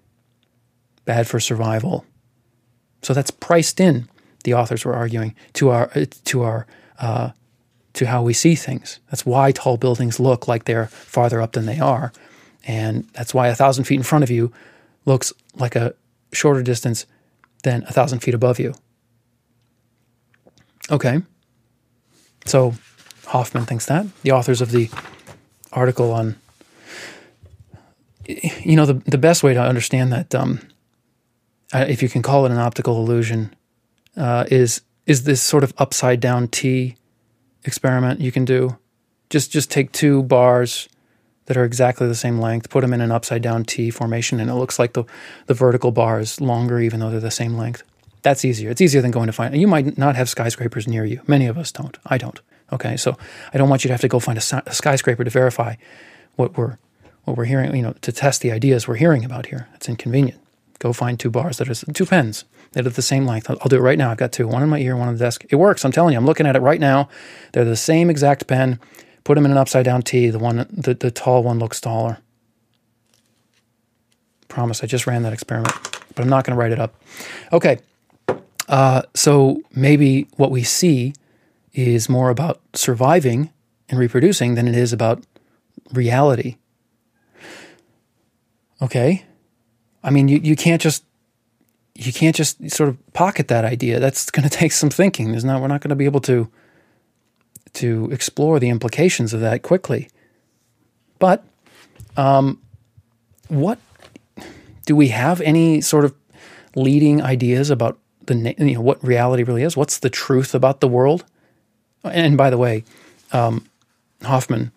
bad 1.04 1.26
for 1.26 1.38
survival. 1.38 2.04
So 3.02 3.14
that's 3.14 3.30
priced 3.30 3.80
in. 3.80 4.08
The 4.44 4.54
authors 4.54 4.84
were 4.84 4.94
arguing 4.94 5.34
to 5.54 5.70
our 5.70 5.90
uh, 5.94 6.06
to 6.24 6.42
our 6.42 6.66
uh, 6.98 7.30
to 7.92 8.06
how 8.06 8.22
we 8.22 8.32
see 8.32 8.54
things. 8.54 8.98
That's 9.10 9.26
why 9.26 9.52
tall 9.52 9.76
buildings 9.76 10.18
look 10.18 10.48
like 10.48 10.64
they're 10.64 10.86
farther 10.86 11.40
up 11.40 11.52
than 11.52 11.66
they 11.66 11.78
are 11.78 12.12
and 12.64 13.08
that's 13.12 13.34
why 13.34 13.48
a 13.48 13.54
thousand 13.54 13.84
feet 13.84 13.96
in 13.96 14.02
front 14.02 14.22
of 14.24 14.30
you 14.30 14.52
looks 15.04 15.32
like 15.56 15.76
a 15.76 15.94
shorter 16.32 16.62
distance 16.62 17.06
than 17.62 17.84
a 17.84 17.92
thousand 17.92 18.20
feet 18.20 18.34
above 18.34 18.58
you. 18.58 18.74
Okay. 20.90 21.22
So 22.46 22.74
Hoffman 23.26 23.66
thinks 23.66 23.86
that. 23.86 24.06
The 24.22 24.32
authors 24.32 24.60
of 24.60 24.70
the 24.70 24.90
article 25.72 26.12
on, 26.12 26.36
you 28.26 28.76
know, 28.76 28.86
the, 28.86 28.94
the 28.94 29.18
best 29.18 29.42
way 29.42 29.54
to 29.54 29.60
understand 29.60 30.12
that, 30.12 30.34
um, 30.34 30.60
uh, 31.72 31.86
if 31.88 32.02
you 32.02 32.08
can 32.08 32.22
call 32.22 32.44
it 32.44 32.52
an 32.52 32.58
optical 32.58 32.98
illusion, 32.98 33.54
uh, 34.16 34.44
is 34.50 34.82
is 35.06 35.24
this 35.24 35.42
sort 35.42 35.64
of 35.64 35.72
upside 35.78 36.20
down 36.20 36.46
T 36.48 36.96
experiment 37.64 38.20
you 38.20 38.30
can 38.30 38.44
do. 38.44 38.76
Just 39.30 39.50
just 39.50 39.70
take 39.70 39.92
two 39.92 40.22
bars 40.24 40.88
that 41.46 41.56
are 41.56 41.64
exactly 41.64 42.06
the 42.06 42.14
same 42.14 42.38
length, 42.38 42.70
put 42.70 42.82
them 42.82 42.92
in 42.92 43.00
an 43.00 43.10
upside 43.10 43.42
down 43.42 43.64
T 43.64 43.90
formation, 43.90 44.40
and 44.40 44.50
it 44.50 44.54
looks 44.54 44.78
like 44.78 44.92
the, 44.92 45.04
the 45.46 45.54
vertical 45.54 45.90
bar 45.90 46.20
is 46.20 46.40
longer 46.40 46.80
even 46.80 47.00
though 47.00 47.10
they're 47.10 47.20
the 47.20 47.30
same 47.30 47.54
length. 47.54 47.82
That's 48.22 48.44
easier. 48.44 48.70
It's 48.70 48.80
easier 48.80 49.02
than 49.02 49.10
going 49.10 49.26
to 49.26 49.32
find. 49.32 49.56
You 49.56 49.66
might 49.66 49.98
not 49.98 50.14
have 50.14 50.28
skyscrapers 50.28 50.86
near 50.86 51.04
you. 51.04 51.20
Many 51.26 51.46
of 51.46 51.58
us 51.58 51.72
don't. 51.72 51.98
I 52.06 52.18
don't. 52.18 52.40
Okay, 52.72 52.96
so 52.96 53.18
I 53.52 53.58
don't 53.58 53.68
want 53.68 53.84
you 53.84 53.88
to 53.88 53.94
have 53.94 54.00
to 54.02 54.08
go 54.08 54.20
find 54.20 54.38
a, 54.38 54.62
a 54.66 54.72
skyscraper 54.72 55.24
to 55.24 55.30
verify 55.30 55.74
what 56.36 56.56
we're 56.56 56.78
what 57.24 57.36
we're 57.36 57.44
hearing, 57.44 57.74
you 57.76 57.82
know, 57.82 57.94
to 58.00 58.10
test 58.10 58.40
the 58.40 58.50
ideas 58.50 58.88
we're 58.88 58.96
hearing 58.96 59.24
about 59.24 59.46
here. 59.46 59.68
It's 59.74 59.88
inconvenient. 59.88 60.40
Go 60.80 60.92
find 60.92 61.20
two 61.20 61.30
bars 61.30 61.58
that 61.58 61.68
are 61.68 61.92
two 61.92 62.06
pens 62.06 62.44
that 62.72 62.86
are 62.86 62.90
the 62.90 63.02
same 63.02 63.26
length. 63.26 63.48
I'll, 63.48 63.58
I'll 63.60 63.68
do 63.68 63.76
it 63.76 63.80
right 63.80 63.98
now. 63.98 64.10
I've 64.10 64.16
got 64.16 64.32
two, 64.32 64.48
one 64.48 64.62
in 64.62 64.68
my 64.68 64.78
ear, 64.78 64.96
one 64.96 65.08
on 65.08 65.14
the 65.14 65.20
desk. 65.24 65.44
It 65.50 65.56
works. 65.56 65.84
I'm 65.84 65.92
telling 65.92 66.12
you. 66.12 66.18
I'm 66.18 66.26
looking 66.26 66.46
at 66.46 66.56
it 66.56 66.62
right 66.62 66.80
now. 66.80 67.08
They're 67.52 67.64
the 67.64 67.76
same 67.76 68.10
exact 68.10 68.46
pen. 68.46 68.80
Put 69.24 69.36
them 69.36 69.44
in 69.44 69.52
an 69.52 69.58
upside 69.58 69.84
down 69.84 70.02
T. 70.02 70.30
The 70.30 70.38
one, 70.38 70.66
the, 70.70 70.94
the 70.94 71.10
tall 71.10 71.42
one 71.42 71.58
looks 71.58 71.80
taller. 71.80 72.18
Promise. 74.48 74.82
I 74.82 74.86
just 74.86 75.06
ran 75.06 75.22
that 75.22 75.32
experiment, 75.32 75.74
but 76.14 76.22
I'm 76.22 76.28
not 76.28 76.44
going 76.44 76.56
to 76.56 76.60
write 76.60 76.72
it 76.72 76.80
up. 76.80 76.94
Okay. 77.52 77.78
Uh, 78.68 79.02
so 79.14 79.62
maybe 79.74 80.26
what 80.36 80.50
we 80.50 80.62
see 80.62 81.14
is 81.72 82.08
more 82.08 82.30
about 82.30 82.60
surviving 82.74 83.50
and 83.88 83.98
reproducing 83.98 84.54
than 84.54 84.68
it 84.68 84.76
is 84.76 84.92
about 84.92 85.22
reality. 85.92 86.56
Okay. 88.80 89.24
I 90.02 90.10
mean, 90.10 90.28
you, 90.28 90.38
you 90.38 90.56
can't 90.56 90.82
just 90.82 91.04
you 91.94 92.12
can't 92.12 92.34
just 92.34 92.70
sort 92.70 92.88
of 92.88 93.12
pocket 93.12 93.48
that 93.48 93.64
idea. 93.64 94.00
That's 94.00 94.30
going 94.30 94.48
to 94.48 94.54
take 94.54 94.72
some 94.72 94.90
thinking. 94.90 95.30
There's 95.30 95.44
not 95.44 95.60
we're 95.60 95.68
not 95.68 95.80
going 95.80 95.90
to 95.90 95.96
be 95.96 96.04
able 96.04 96.20
to 96.22 96.50
to 97.74 98.08
explore 98.12 98.58
the 98.58 98.68
implications 98.68 99.32
of 99.32 99.40
that 99.40 99.62
quickly. 99.62 100.08
But 101.18 101.44
um, 102.16 102.60
what 103.48 103.78
do 104.86 104.96
we 104.96 105.08
have 105.08 105.40
any 105.40 105.80
sort 105.80 106.04
of 106.04 106.14
leading 106.74 107.22
ideas 107.22 107.70
about 107.70 107.98
the 108.26 108.54
you 108.58 108.74
know 108.74 108.80
what 108.80 109.02
reality 109.04 109.42
really 109.42 109.62
is? 109.62 109.76
What's 109.76 109.98
the 109.98 110.10
truth 110.10 110.54
about 110.54 110.80
the 110.80 110.88
world? 110.88 111.24
And 112.04 112.36
by 112.36 112.50
the 112.50 112.58
way, 112.58 112.84
um, 113.32 113.64
Hoffman 114.22 114.72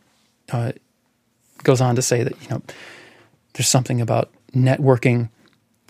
uh, 0.51 0.73
goes 1.63 1.81
on 1.81 1.95
to 1.95 2.01
say 2.01 2.23
that 2.23 2.41
you 2.41 2.49
know 2.49 2.61
there's 3.53 3.67
something 3.67 4.01
about 4.01 4.31
networking 4.53 5.29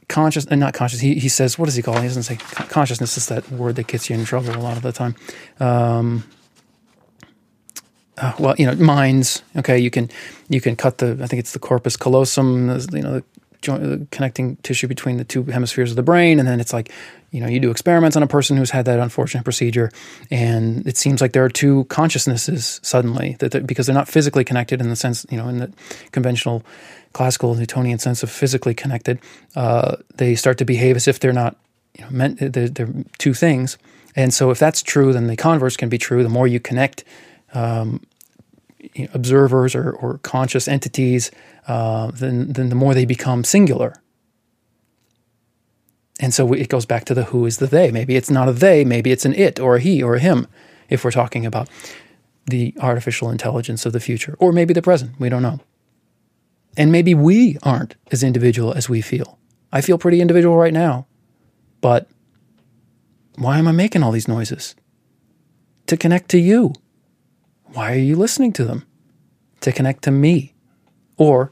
conscious 0.07 0.45
and 0.45 0.61
uh, 0.61 0.67
not 0.67 0.73
conscious. 0.73 0.99
He, 0.99 1.15
he 1.15 1.29
says, 1.29 1.57
what 1.57 1.65
does 1.65 1.75
he 1.75 1.81
call 1.81 1.97
it? 1.97 2.01
He 2.01 2.07
doesn't 2.07 2.23
say 2.23 2.35
consciousness 2.35 3.17
is 3.17 3.27
that 3.27 3.49
word 3.51 3.75
that 3.75 3.87
gets 3.87 4.09
you 4.09 4.15
in 4.15 4.25
trouble 4.25 4.55
a 4.55 4.57
lot 4.57 4.77
of 4.77 4.83
the 4.83 4.91
time. 4.91 5.15
Um, 5.59 6.23
uh, 8.17 8.34
well, 8.39 8.56
you 8.58 8.65
know, 8.65 8.75
minds. 8.75 9.43
Okay, 9.56 9.78
you 9.78 9.89
can 9.89 10.10
you 10.49 10.62
can 10.62 10.75
cut 10.75 10.99
the. 10.99 11.17
I 11.21 11.28
think 11.28 11.39
it's 11.39 11.54
the 11.54 11.60
corpus 11.60 11.97
callosum. 11.97 12.69
You 12.91 13.01
know, 13.01 13.13
the, 13.13 13.23
joint, 13.65 13.84
the 13.84 14.08
connecting 14.12 14.56
tissue 14.58 14.88
between 14.88 15.17
the 15.17 15.25
two 15.25 15.43
hemispheres 15.43 15.89
of 15.89 15.95
the 15.95 16.04
brain, 16.04 16.39
and 16.39 16.47
then 16.47 16.60
it's 16.60 16.71
like, 16.71 16.91
you 17.32 17.41
know, 17.41 17.47
you 17.47 17.60
do 17.60 17.71
experiments 17.71 18.15
on 18.15 18.23
a 18.23 18.28
person 18.28 18.56
who's 18.56 18.69
had 18.69 18.86
that 18.86 18.99
unfortunate 18.99 19.43
procedure, 19.43 19.91
and 20.32 20.88
it 20.88 20.95
seems 20.95 21.19
like 21.19 21.34
there 21.34 21.43
are 21.43 21.49
two 21.49 21.84
consciousnesses 21.86 22.80
suddenly 22.84 23.36
that, 23.39 23.51
that 23.51 23.67
because 23.67 23.86
they're 23.88 23.95
not 23.95 24.08
physically 24.08 24.43
connected 24.43 24.80
in 24.80 24.89
the 24.89 24.95
sense, 24.95 25.25
you 25.30 25.38
know, 25.38 25.49
in 25.49 25.58
the 25.58 25.73
conventional 26.12 26.63
classical 27.13 27.56
Newtonian 27.56 27.99
sense 27.99 28.23
of 28.23 28.30
physically 28.30 28.73
connected, 28.73 29.19
uh, 29.56 29.95
they 30.15 30.36
start 30.36 30.58
to 30.60 30.65
behave 30.65 30.95
as 30.95 31.08
if 31.08 31.19
they're 31.19 31.34
not 31.34 31.58
you 31.97 32.04
know, 32.06 32.12
meant. 32.12 32.39
They're, 32.39 32.69
they're, 32.69 32.89
two 33.17 33.34
things, 33.34 33.78
and 34.15 34.34
so 34.34 34.51
if 34.51 34.60
that's 34.60 34.82
true, 34.82 35.12
then 35.12 35.28
the 35.28 35.36
converse 35.36 35.75
can 35.75 35.89
be 35.89 35.97
true. 35.97 36.23
The 36.23 36.30
more 36.30 36.47
you 36.47 36.60
connect 36.60 37.04
um, 37.55 38.01
you 38.93 39.05
know, 39.05 39.11
observers 39.13 39.75
or, 39.75 39.91
or, 39.91 40.19
conscious 40.19 40.67
entities, 40.67 41.31
uh, 41.67 42.11
then 42.11 42.53
then 42.53 42.69
the 42.69 42.75
more 42.75 42.93
they 42.93 43.05
become 43.05 43.43
singular. 43.43 43.95
And 46.19 46.33
so 46.33 46.53
it 46.53 46.69
goes 46.69 46.85
back 46.85 47.05
to 47.05 47.13
the 47.13 47.25
who 47.25 47.45
is 47.45 47.57
the 47.57 47.67
they. 47.67 47.91
Maybe 47.91 48.15
it's 48.15 48.29
not 48.29 48.47
a 48.47 48.53
they, 48.53 48.85
maybe 48.85 49.11
it's 49.11 49.25
an 49.25 49.33
it 49.33 49.59
or 49.59 49.77
a 49.77 49.81
he 49.81 50.01
or 50.01 50.15
a 50.15 50.19
him, 50.19 50.47
if 50.87 51.03
we're 51.03 51.11
talking 51.11 51.45
about 51.45 51.69
the 52.45 52.73
artificial 52.79 53.29
intelligence 53.31 53.85
of 53.85 53.93
the 53.93 53.99
future, 53.99 54.35
or 54.39 54.51
maybe 54.51 54.73
the 54.73 54.81
present. 54.81 55.19
We 55.19 55.29
don't 55.29 55.41
know. 55.41 55.59
And 56.77 56.91
maybe 56.91 57.15
we 57.15 57.57
aren't 57.63 57.95
as 58.11 58.23
individual 58.23 58.73
as 58.73 58.87
we 58.87 59.01
feel. 59.01 59.39
I 59.71 59.81
feel 59.81 59.97
pretty 59.97 60.21
individual 60.21 60.55
right 60.55 60.73
now, 60.73 61.07
but 61.81 62.07
why 63.37 63.57
am 63.57 63.67
I 63.67 63.71
making 63.71 64.03
all 64.03 64.11
these 64.11 64.27
noises? 64.27 64.75
To 65.87 65.97
connect 65.97 66.29
to 66.29 66.37
you. 66.37 66.73
Why 67.75 67.91
are 67.91 67.97
you 67.97 68.15
listening 68.15 68.53
to 68.53 68.63
them? 68.63 68.85
To 69.59 69.71
connect 69.73 70.05
to 70.05 70.11
me. 70.11 70.53
Or, 71.17 71.51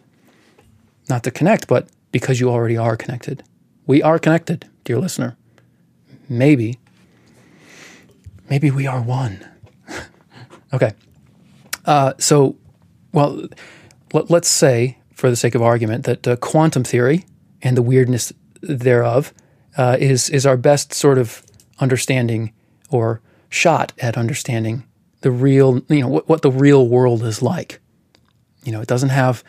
not 1.10 1.22
to 1.26 1.32
connect, 1.32 1.68
but 1.68 1.90
because 2.14 2.40
you 2.40 2.50
already 2.50 2.78
are 2.78 2.96
connected. 2.96 3.44
We 3.88 4.02
are 4.02 4.18
connected, 4.18 4.70
dear 4.86 5.00
listener. 5.00 5.36
Maybe, 6.30 6.80
maybe 8.50 8.72
we 8.72 8.88
are 8.88 9.02
one. 9.02 9.46
okay. 10.74 10.94
Uh, 11.84 12.14
so, 12.20 12.56
well, 13.12 13.46
let, 14.14 14.32
us 14.32 14.48
say 14.48 14.98
for 15.14 15.30
the 15.30 15.36
sake 15.36 15.56
of 15.56 15.62
argument, 15.62 16.06
that 16.06 16.26
uh, 16.26 16.38
quantum 16.38 16.86
theory 16.86 17.26
and 17.62 17.76
the 17.76 17.82
weirdness 17.82 18.32
thereof 18.62 19.34
uh, 19.78 19.98
is 20.00 20.30
is 20.30 20.46
our 20.46 20.56
best 20.56 20.94
sort 20.94 21.18
of 21.18 21.44
understanding 21.80 22.54
or 22.90 23.20
shot 23.50 23.92
at 24.00 24.18
understanding 24.18 24.86
the 25.24 25.32
real, 25.32 25.82
you 25.90 26.02
know, 26.02 26.08
what, 26.08 26.30
what 26.30 26.42
the 26.42 26.52
real 26.52 26.88
world 26.88 27.24
is 27.24 27.42
like. 27.42 27.80
You 28.64 28.72
know, 28.72 28.82
it 28.82 28.88
doesn't 28.88 29.10
have 29.10 29.44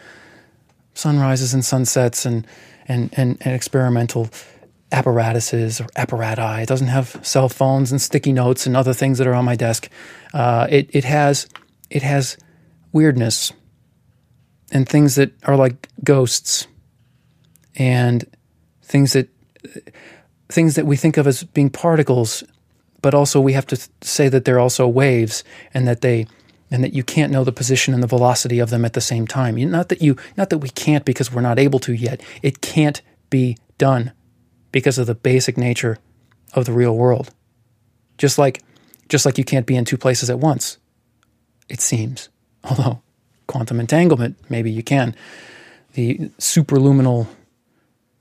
sunrises 0.94 1.52
and 1.52 1.64
sunsets 1.64 2.24
and 2.24 2.46
and 2.86 3.10
and, 3.16 3.36
and 3.40 3.54
experimental 3.54 4.30
apparatuses 4.92 5.80
or 5.80 5.86
apparati. 5.96 6.62
It 6.62 6.68
doesn't 6.68 6.86
have 6.86 7.18
cell 7.22 7.48
phones 7.48 7.90
and 7.90 8.00
sticky 8.00 8.32
notes 8.32 8.66
and 8.66 8.76
other 8.76 8.94
things 8.94 9.18
that 9.18 9.26
are 9.26 9.34
on 9.34 9.44
my 9.44 9.56
desk. 9.56 9.90
Uh, 10.32 10.66
it 10.70 10.88
it 10.94 11.04
has 11.04 11.48
it 11.90 12.02
has 12.02 12.38
weirdness 12.92 13.52
and 14.70 14.88
things 14.88 15.16
that 15.16 15.32
are 15.44 15.56
like 15.56 15.88
ghosts 16.02 16.68
and 17.74 18.24
things 18.82 19.12
that 19.14 19.28
things 20.48 20.76
that 20.76 20.86
we 20.86 20.96
think 20.96 21.16
of 21.16 21.26
as 21.26 21.42
being 21.42 21.70
particles 21.70 22.44
but 23.04 23.14
also 23.14 23.38
we 23.38 23.52
have 23.52 23.66
to 23.66 23.76
say 24.00 24.28
that 24.30 24.44
they're 24.44 24.58
also 24.58 24.88
waves 24.88 25.44
and 25.74 25.86
that 25.86 26.00
they 26.00 26.26
and 26.70 26.82
that 26.82 26.94
you 26.94 27.04
can't 27.04 27.30
know 27.30 27.44
the 27.44 27.52
position 27.52 27.92
and 27.92 28.02
the 28.02 28.06
velocity 28.06 28.58
of 28.58 28.70
them 28.70 28.84
at 28.84 28.94
the 28.94 29.00
same 29.00 29.26
time 29.26 29.56
not 29.70 29.90
that 29.90 30.00
you 30.00 30.16
not 30.36 30.48
that 30.48 30.58
we 30.58 30.70
can't 30.70 31.04
because 31.04 31.30
we're 31.30 31.42
not 31.42 31.58
able 31.58 31.78
to 31.78 31.92
yet 31.92 32.22
it 32.42 32.62
can't 32.62 33.02
be 33.28 33.56
done 33.76 34.10
because 34.72 34.96
of 34.96 35.06
the 35.06 35.14
basic 35.14 35.58
nature 35.58 35.98
of 36.54 36.64
the 36.64 36.72
real 36.72 36.96
world 36.96 37.32
just 38.16 38.38
like 38.38 38.62
just 39.10 39.26
like 39.26 39.36
you 39.36 39.44
can't 39.44 39.66
be 39.66 39.76
in 39.76 39.84
two 39.84 39.98
places 39.98 40.30
at 40.30 40.38
once 40.38 40.78
it 41.68 41.80
seems 41.80 42.30
although 42.64 43.02
quantum 43.46 43.80
entanglement, 43.80 44.36
maybe 44.48 44.70
you 44.70 44.82
can. 44.82 45.14
The 45.94 46.30
superluminal 46.38 47.28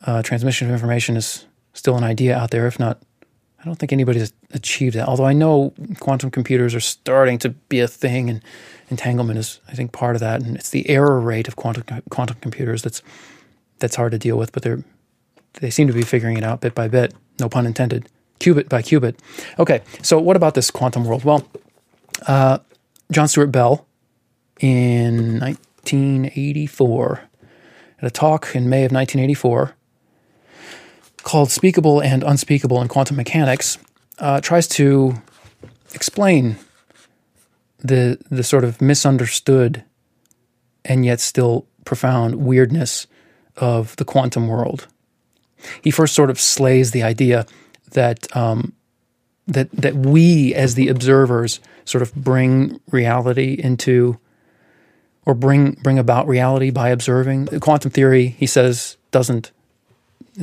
uh, 0.06 0.22
transmission 0.22 0.68
of 0.68 0.74
information 0.74 1.18
is 1.18 1.46
still 1.74 1.96
an 1.98 2.04
idea 2.04 2.38
out 2.38 2.52
there. 2.52 2.68
If 2.68 2.80
not, 2.80 3.02
I 3.64 3.66
don't 3.66 3.76
think 3.76 3.94
anybody's 3.94 4.34
achieved 4.52 4.96
that. 4.96 5.08
Although 5.08 5.26
I 5.26 5.32
know 5.32 5.74
quantum 6.02 6.30
computers 6.30 6.76
are 6.76 6.82
starting 6.82 7.38
to 7.40 7.50
be 7.50 7.80
a 7.80 7.88
thing, 7.88 8.30
and 8.30 8.44
entanglement 8.90 9.40
is, 9.40 9.62
I 9.70 9.74
think, 9.74 9.94
part 9.94 10.18
of 10.18 10.20
that. 10.20 10.42
And 10.42 10.58
it's 10.58 10.72
the 10.72 10.90
error 10.90 11.20
rate 11.20 11.48
of 11.48 11.56
quantum 11.56 12.02
quantum 12.10 12.38
computers 12.42 12.82
that's 12.82 13.02
that's 13.80 13.96
hard 13.96 14.12
to 14.12 14.20
deal 14.20 14.38
with. 14.38 14.52
But 14.52 14.64
they're 14.64 14.84
they 15.62 15.70
seem 15.70 15.88
to 15.88 15.94
be 15.94 16.02
figuring 16.02 16.38
it 16.38 16.44
out 16.44 16.60
bit 16.60 16.76
by 16.76 16.90
bit. 16.90 17.14
No 17.40 17.48
pun 17.48 17.66
intended. 17.66 18.10
Qubit 18.40 18.68
by 18.68 18.82
qubit. 18.82 19.16
Okay, 19.58 19.82
so 20.02 20.20
what 20.20 20.36
about 20.36 20.56
this 20.56 20.70
quantum 20.70 21.06
world? 21.06 21.24
Well, 21.24 21.48
uh, 22.28 22.58
John 23.12 23.30
Stuart 23.30 23.48
Bell 23.48 23.86
in 24.60 25.40
1984 25.40 27.22
at 28.00 28.04
a 28.04 28.12
talk 28.12 28.54
in 28.56 28.68
May 28.68 28.84
of 28.84 28.92
1984 28.92 29.76
called 31.24 31.52
Speakable 31.52 32.02
and 32.02 32.24
Unspeakable 32.24 32.82
in 32.82 32.88
Quantum 32.88 33.16
Mechanics, 33.16 33.78
uh, 34.20 34.42
tries 34.42 34.68
to 34.70 35.16
explain 35.94 36.58
the, 37.80 38.18
the 38.30 38.44
sort 38.44 38.64
of 38.64 38.82
misunderstood 38.82 39.84
and 40.86 41.06
yet 41.06 41.20
still 41.20 41.66
profound 41.86 42.36
weirdness 42.36 43.08
of 43.58 43.96
the 43.98 44.06
quantum 44.06 44.48
world. 44.48 44.88
He 45.82 45.92
first 45.92 46.14
sort 46.14 46.30
of 46.30 46.40
slays 46.40 46.92
the 46.92 47.04
idea 47.04 47.46
that 47.92 48.36
um, 48.36 48.74
that 49.48 49.70
that 49.72 49.96
we 49.96 50.54
as 50.56 50.76
the 50.76 50.88
observers 50.88 51.60
sort 51.86 52.02
of 52.02 52.14
bring 52.16 52.80
reality 52.92 53.54
into 53.54 54.20
or 55.26 55.34
bring 55.34 55.74
bring 55.84 56.00
about 56.00 56.28
reality 56.28 56.70
by 56.70 56.90
observing. 56.90 57.48
Quantum 57.60 57.92
theory, 57.92 58.28
he 58.28 58.46
says, 58.46 58.98
doesn't 59.12 59.52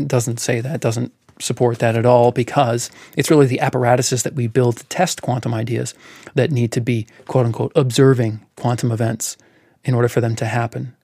doesn't 0.07 0.38
say 0.38 0.61
that, 0.61 0.81
doesn't 0.81 1.12
support 1.38 1.79
that 1.79 1.96
at 1.96 2.07
all 2.07 2.33
because 2.33 2.90
it's 3.16 3.31
really 3.31 3.46
the 3.46 3.61
apparatuses 3.61 4.22
that 4.22 4.35
we 4.35 4.46
build 4.46 4.76
to 4.76 4.85
test 4.87 5.22
quantum 5.22 5.55
ideas 5.55 5.94
that 6.35 6.50
need 6.50 6.72
to 6.72 6.81
be 6.81 7.07
quote 7.26 7.46
unquote 7.46 7.72
observing 7.74 8.44
quantum 8.57 8.92
events 8.92 9.37
in 9.85 9.94
order 9.94 10.09
for 10.09 10.20
them 10.20 10.37
to 10.37 10.44
happen. 10.44 10.94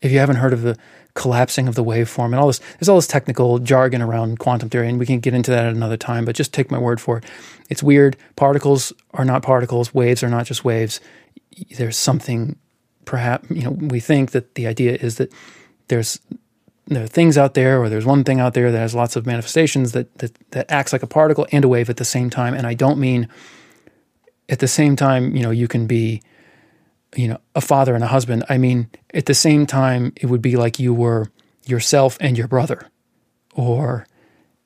If 0.00 0.12
you 0.12 0.18
haven't 0.18 0.36
heard 0.36 0.52
of 0.52 0.62
the 0.62 0.76
collapsing 1.14 1.66
of 1.66 1.74
the 1.74 1.84
waveform 1.84 2.26
and 2.26 2.36
all 2.36 2.46
this, 2.46 2.60
there's 2.78 2.88
all 2.88 2.96
this 2.96 3.06
technical 3.06 3.58
jargon 3.58 4.00
around 4.00 4.38
quantum 4.38 4.68
theory, 4.68 4.88
and 4.88 4.98
we 4.98 5.06
can 5.06 5.18
get 5.18 5.34
into 5.34 5.50
that 5.50 5.66
at 5.66 5.74
another 5.74 5.96
time, 5.96 6.24
but 6.24 6.36
just 6.36 6.52
take 6.52 6.70
my 6.70 6.78
word 6.78 7.00
for 7.00 7.18
it. 7.18 7.24
It's 7.68 7.82
weird. 7.82 8.16
Particles 8.36 8.92
are 9.14 9.24
not 9.24 9.42
particles, 9.42 9.92
waves 9.92 10.22
are 10.22 10.28
not 10.28 10.46
just 10.46 10.64
waves. 10.64 11.00
There's 11.76 11.96
something 11.96 12.56
perhaps 13.04 13.50
you 13.50 13.62
know 13.62 13.70
we 13.70 14.00
think 14.00 14.32
that 14.32 14.54
the 14.54 14.66
idea 14.66 14.94
is 14.94 15.16
that 15.16 15.32
there's 15.88 16.20
there 16.88 17.04
are 17.04 17.08
things 17.08 17.36
out 17.36 17.54
there 17.54 17.80
or 17.80 17.88
there's 17.88 18.06
one 18.06 18.24
thing 18.24 18.40
out 18.40 18.54
there 18.54 18.72
that 18.72 18.78
has 18.78 18.94
lots 18.94 19.14
of 19.14 19.26
manifestations 19.26 19.92
that 19.92 20.16
that, 20.18 20.32
that 20.50 20.70
acts 20.70 20.92
like 20.92 21.02
a 21.02 21.06
particle 21.06 21.46
and 21.52 21.64
a 21.64 21.68
wave 21.68 21.90
at 21.90 21.98
the 21.98 22.04
same 22.04 22.30
time. 22.30 22.54
And 22.54 22.66
i 22.66 22.74
don't 22.74 22.98
mean 22.98 23.28
at 24.48 24.58
the 24.58 24.68
same 24.68 24.96
time 24.96 25.36
you 25.36 25.42
know 25.42 25.50
you 25.50 25.68
can 25.68 25.86
be 25.86 26.22
you 27.14 27.28
know 27.28 27.38
a 27.54 27.60
father 27.60 27.94
and 27.94 28.02
a 28.02 28.08
husband. 28.08 28.44
I 28.48 28.58
mean 28.58 28.88
at 29.12 29.26
the 29.26 29.34
same 29.34 29.66
time 29.66 30.12
it 30.16 30.26
would 30.26 30.42
be 30.42 30.56
like 30.56 30.78
you 30.78 30.94
were 30.94 31.30
yourself 31.66 32.16
and 32.20 32.38
your 32.38 32.48
brother 32.48 32.88
or 33.54 34.06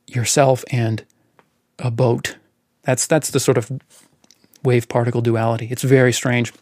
yourself 0.07 0.65
and 0.71 1.05
a 1.79 1.91
boat. 1.91 2.37
That's 2.83 3.07
that's 3.07 3.31
the 3.31 3.41
sort 3.41 3.59
of 3.59 3.71
wave 4.63 4.89
particle 4.89 5.23
duality. 5.23 5.69
It's 5.71 5.83
very 5.83 6.13
strange. 6.13 6.53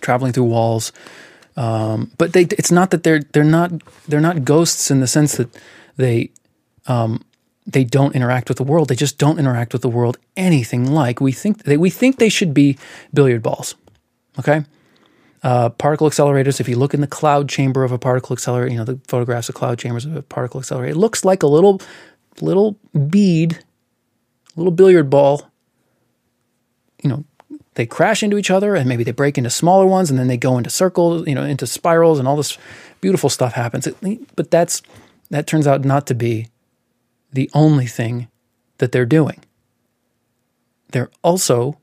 Traveling 0.00 0.32
through 0.32 0.44
walls 0.44 0.92
um, 1.60 2.10
but 2.16 2.32
they, 2.32 2.44
it's 2.44 2.72
not 2.72 2.90
that 2.90 3.02
they're 3.02 3.20
they're 3.34 3.44
not 3.44 3.70
they're 4.08 4.18
not 4.18 4.46
ghosts 4.46 4.90
in 4.90 5.00
the 5.00 5.06
sense 5.06 5.36
that 5.36 5.54
they 5.98 6.30
um, 6.86 7.22
they 7.66 7.84
don't 7.84 8.16
interact 8.16 8.48
with 8.48 8.56
the 8.56 8.64
world. 8.64 8.88
They 8.88 8.94
just 8.94 9.18
don't 9.18 9.38
interact 9.38 9.74
with 9.74 9.82
the 9.82 9.88
world 9.90 10.16
anything 10.38 10.90
like 10.90 11.20
we 11.20 11.32
think. 11.32 11.64
They, 11.64 11.76
we 11.76 11.90
think 11.90 12.16
they 12.16 12.30
should 12.30 12.54
be 12.54 12.78
billiard 13.12 13.42
balls. 13.42 13.74
Okay, 14.38 14.64
uh, 15.42 15.68
particle 15.68 16.08
accelerators. 16.08 16.60
If 16.60 16.68
you 16.68 16.78
look 16.78 16.94
in 16.94 17.02
the 17.02 17.06
cloud 17.06 17.50
chamber 17.50 17.84
of 17.84 17.92
a 17.92 17.98
particle 17.98 18.32
accelerator, 18.32 18.72
you 18.72 18.78
know 18.78 18.84
the 18.84 18.98
photographs 19.06 19.50
of 19.50 19.54
cloud 19.54 19.78
chambers 19.78 20.06
of 20.06 20.16
a 20.16 20.22
particle 20.22 20.60
accelerator. 20.60 20.92
It 20.92 20.96
looks 20.96 21.26
like 21.26 21.42
a 21.42 21.46
little 21.46 21.82
little 22.40 22.78
bead, 23.10 23.62
little 24.56 24.72
billiard 24.72 25.10
ball. 25.10 25.50
You 27.02 27.10
know, 27.10 27.24
they 27.74 27.86
crash 27.86 28.22
into 28.22 28.36
each 28.36 28.50
other 28.50 28.74
and 28.74 28.88
maybe 28.88 29.04
they 29.04 29.12
break 29.12 29.38
into 29.38 29.50
smaller 29.50 29.86
ones 29.86 30.10
and 30.10 30.18
then 30.18 30.26
they 30.26 30.36
go 30.36 30.58
into 30.58 30.70
circles, 30.70 31.26
you 31.26 31.34
know, 31.34 31.44
into 31.44 31.66
spirals 31.66 32.18
and 32.18 32.26
all 32.26 32.36
this 32.36 32.58
beautiful 33.00 33.30
stuff 33.30 33.52
happens. 33.52 33.88
But 34.36 34.50
that's 34.50 34.82
that 35.30 35.46
turns 35.46 35.66
out 35.66 35.84
not 35.84 36.06
to 36.08 36.14
be 36.14 36.48
the 37.32 37.48
only 37.54 37.86
thing 37.86 38.28
that 38.78 38.92
they're 38.92 39.06
doing. 39.06 39.44
They're 40.90 41.10
also, 41.22 41.78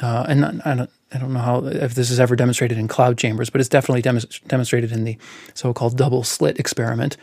uh, 0.00 0.26
and 0.28 0.60
I 0.64 0.74
don't, 0.74 0.90
I 1.12 1.18
don't 1.18 1.32
know 1.32 1.40
how 1.40 1.64
if 1.64 1.94
this 1.94 2.10
is 2.10 2.18
ever 2.18 2.34
demonstrated 2.34 2.78
in 2.78 2.88
cloud 2.88 3.18
chambers, 3.18 3.50
but 3.50 3.60
it's 3.60 3.68
definitely 3.68 4.02
dem- 4.02 4.18
demonstrated 4.48 4.90
in 4.90 5.04
the 5.04 5.16
so-called 5.54 5.96
double 5.96 6.24
slit 6.24 6.58
experiment. 6.58 7.16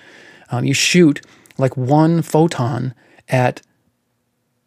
Um, 0.51 0.63
you 0.63 0.73
shoot 0.73 1.21
like 1.58 1.75
one 1.75 2.21
photon 2.21 2.93
at 3.27 3.62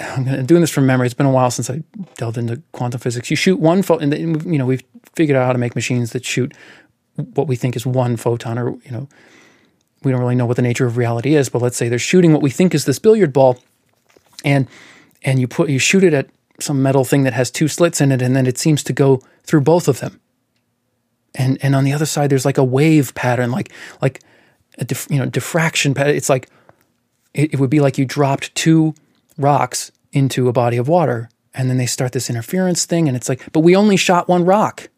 I'm 0.02 0.46
doing 0.46 0.60
this 0.60 0.70
from 0.70 0.86
memory. 0.86 1.06
It's 1.06 1.14
been 1.14 1.26
a 1.26 1.32
while 1.32 1.50
since 1.50 1.70
I 1.70 1.82
delved 2.16 2.38
into 2.38 2.62
quantum 2.72 3.00
physics. 3.00 3.30
You 3.30 3.36
shoot 3.36 3.58
one 3.58 3.82
photon, 3.82 4.12
and 4.12 4.44
you 4.44 4.58
know 4.58 4.66
we've 4.66 4.82
figured 5.14 5.36
out 5.36 5.46
how 5.46 5.52
to 5.52 5.58
make 5.58 5.74
machines 5.74 6.12
that 6.12 6.24
shoot 6.24 6.54
what 7.34 7.46
we 7.46 7.56
think 7.56 7.76
is 7.76 7.86
one 7.86 8.16
photon, 8.16 8.58
or 8.58 8.70
you 8.84 8.90
know 8.90 9.08
we 10.02 10.10
don't 10.10 10.20
really 10.20 10.34
know 10.34 10.46
what 10.46 10.56
the 10.56 10.62
nature 10.62 10.86
of 10.86 10.96
reality 10.96 11.34
is. 11.34 11.48
But 11.48 11.62
let's 11.62 11.76
say 11.76 11.88
they're 11.88 11.98
shooting 11.98 12.32
what 12.32 12.42
we 12.42 12.50
think 12.50 12.74
is 12.74 12.84
this 12.84 12.98
billiard 12.98 13.32
ball, 13.32 13.58
and 14.44 14.68
and 15.22 15.38
you 15.38 15.48
put 15.48 15.70
you 15.70 15.78
shoot 15.78 16.04
it 16.04 16.14
at 16.14 16.28
some 16.60 16.82
metal 16.82 17.04
thing 17.04 17.24
that 17.24 17.32
has 17.32 17.50
two 17.50 17.68
slits 17.68 18.00
in 18.00 18.12
it, 18.12 18.22
and 18.22 18.34
then 18.34 18.46
it 18.46 18.58
seems 18.58 18.82
to 18.84 18.92
go 18.92 19.22
through 19.44 19.62
both 19.62 19.88
of 19.88 20.00
them. 20.00 20.20
And 21.34 21.58
and 21.62 21.74
on 21.74 21.84
the 21.84 21.92
other 21.92 22.06
side, 22.06 22.30
there's 22.30 22.44
like 22.44 22.58
a 22.58 22.64
wave 22.64 23.14
pattern, 23.14 23.50
like 23.50 23.72
like 24.00 24.20
a 24.78 24.86
you 25.08 25.18
know 25.18 25.26
diffraction 25.26 25.94
pattern. 25.94 26.16
It's 26.16 26.28
like 26.28 26.48
it, 27.34 27.54
it 27.54 27.60
would 27.60 27.70
be 27.70 27.80
like 27.80 27.98
you 27.98 28.04
dropped 28.04 28.54
two 28.54 28.94
rocks 29.38 29.92
into 30.12 30.48
a 30.48 30.52
body 30.52 30.76
of 30.76 30.88
water. 30.88 31.28
And 31.54 31.68
then 31.68 31.76
they 31.76 31.86
start 31.86 32.12
this 32.12 32.30
interference 32.30 32.86
thing, 32.86 33.08
and 33.08 33.16
it's 33.16 33.28
like, 33.28 33.52
but 33.52 33.60
we 33.60 33.76
only 33.76 33.96
shot 33.96 34.26
one 34.28 34.44
rock. 34.44 34.88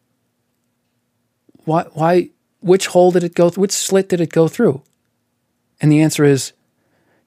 Why, 1.65 1.83
why, 1.93 2.29
which 2.61 2.87
hole 2.87 3.11
did 3.11 3.23
it 3.23 3.35
go 3.35 3.49
through? 3.49 3.61
Which 3.61 3.71
slit 3.71 4.07
did 4.07 4.21
it 4.21 4.29
go 4.29 4.47
through? 4.47 4.81
And 5.81 5.91
the 5.91 6.01
answer 6.01 6.23
is 6.23 6.53